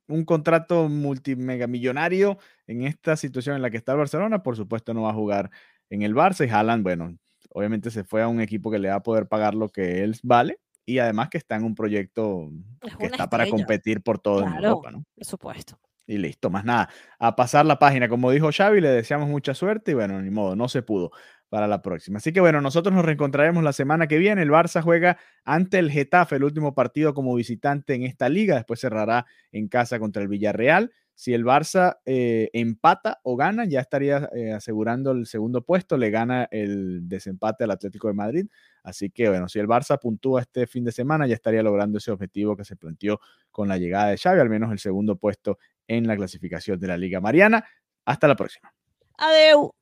un 0.08 0.24
contrato 0.24 0.88
multimegamillonario 0.88 2.38
en 2.66 2.82
esta 2.82 3.16
situación 3.16 3.56
en 3.56 3.62
la 3.62 3.70
que 3.70 3.76
está 3.76 3.92
el 3.92 3.98
Barcelona, 3.98 4.42
por 4.42 4.56
supuesto 4.56 4.94
no 4.94 5.02
va 5.02 5.10
a 5.10 5.14
jugar 5.14 5.50
en 5.90 6.02
el 6.02 6.14
Barça 6.14 6.46
y 6.46 6.50
Haaland, 6.50 6.82
bueno, 6.82 7.16
obviamente 7.50 7.90
se 7.90 8.04
fue 8.04 8.22
a 8.22 8.28
un 8.28 8.40
equipo 8.40 8.70
que 8.70 8.78
le 8.78 8.88
va 8.88 8.96
a 8.96 9.02
poder 9.02 9.26
pagar 9.26 9.54
lo 9.54 9.68
que 9.68 10.02
él 10.02 10.16
vale 10.22 10.58
y 10.86 10.98
además 10.98 11.28
que 11.30 11.38
está 11.38 11.56
en 11.56 11.64
un 11.64 11.74
proyecto 11.74 12.50
Es 12.82 12.96
que 12.96 13.06
está 13.06 13.28
para 13.28 13.48
competir 13.48 14.02
por 14.02 14.18
todo 14.18 14.46
en. 14.46 14.54
Europa, 14.54 14.90
¿no? 14.90 15.04
Por 15.14 15.24
supuesto. 15.24 15.78
Y 16.06 16.18
listo, 16.18 16.50
más 16.50 16.64
nada. 16.64 16.90
A 17.18 17.34
pasar 17.34 17.64
la 17.64 17.78
página, 17.78 18.08
como 18.10 18.30
dijo 18.30 18.50
Xavi, 18.52 18.80
le 18.82 18.90
deseamos 18.90 19.28
mucha 19.28 19.54
suerte 19.54 19.92
y 19.92 19.94
bueno, 19.94 20.20
ni 20.20 20.30
modo, 20.30 20.54
no 20.54 20.68
se 20.68 20.82
pudo 20.82 21.12
para 21.54 21.68
la 21.68 21.82
próxima. 21.82 22.16
Así 22.16 22.32
que 22.32 22.40
bueno, 22.40 22.60
nosotros 22.60 22.92
nos 22.92 23.04
reencontraremos 23.04 23.62
la 23.62 23.72
semana 23.72 24.08
que 24.08 24.18
viene. 24.18 24.42
El 24.42 24.50
Barça 24.50 24.82
juega 24.82 25.18
ante 25.44 25.78
el 25.78 25.88
Getafe, 25.88 26.34
el 26.34 26.42
último 26.42 26.74
partido 26.74 27.14
como 27.14 27.32
visitante 27.32 27.94
en 27.94 28.02
esta 28.02 28.28
liga. 28.28 28.56
Después 28.56 28.80
cerrará 28.80 29.24
en 29.52 29.68
casa 29.68 30.00
contra 30.00 30.20
el 30.20 30.26
Villarreal. 30.26 30.90
Si 31.14 31.32
el 31.32 31.44
Barça 31.44 31.98
eh, 32.06 32.50
empata 32.54 33.20
o 33.22 33.36
gana, 33.36 33.66
ya 33.66 33.78
estaría 33.78 34.28
eh, 34.34 34.50
asegurando 34.50 35.12
el 35.12 35.26
segundo 35.26 35.62
puesto. 35.62 35.96
Le 35.96 36.10
gana 36.10 36.48
el 36.50 37.08
desempate 37.08 37.62
al 37.62 37.70
Atlético 37.70 38.08
de 38.08 38.14
Madrid. 38.14 38.46
Así 38.82 39.10
que 39.10 39.28
bueno, 39.28 39.48
si 39.48 39.60
el 39.60 39.68
Barça 39.68 39.96
puntúa 40.00 40.40
este 40.40 40.66
fin 40.66 40.82
de 40.82 40.90
semana, 40.90 41.28
ya 41.28 41.34
estaría 41.34 41.62
logrando 41.62 41.98
ese 41.98 42.10
objetivo 42.10 42.56
que 42.56 42.64
se 42.64 42.74
planteó 42.74 43.20
con 43.52 43.68
la 43.68 43.78
llegada 43.78 44.08
de 44.08 44.18
Xavi, 44.18 44.40
al 44.40 44.50
menos 44.50 44.72
el 44.72 44.80
segundo 44.80 45.14
puesto 45.14 45.58
en 45.86 46.08
la 46.08 46.16
clasificación 46.16 46.80
de 46.80 46.88
la 46.88 46.96
Liga 46.96 47.20
Mariana. 47.20 47.64
Hasta 48.04 48.26
la 48.26 48.34
próxima. 48.34 48.74
Adeu. 49.18 49.72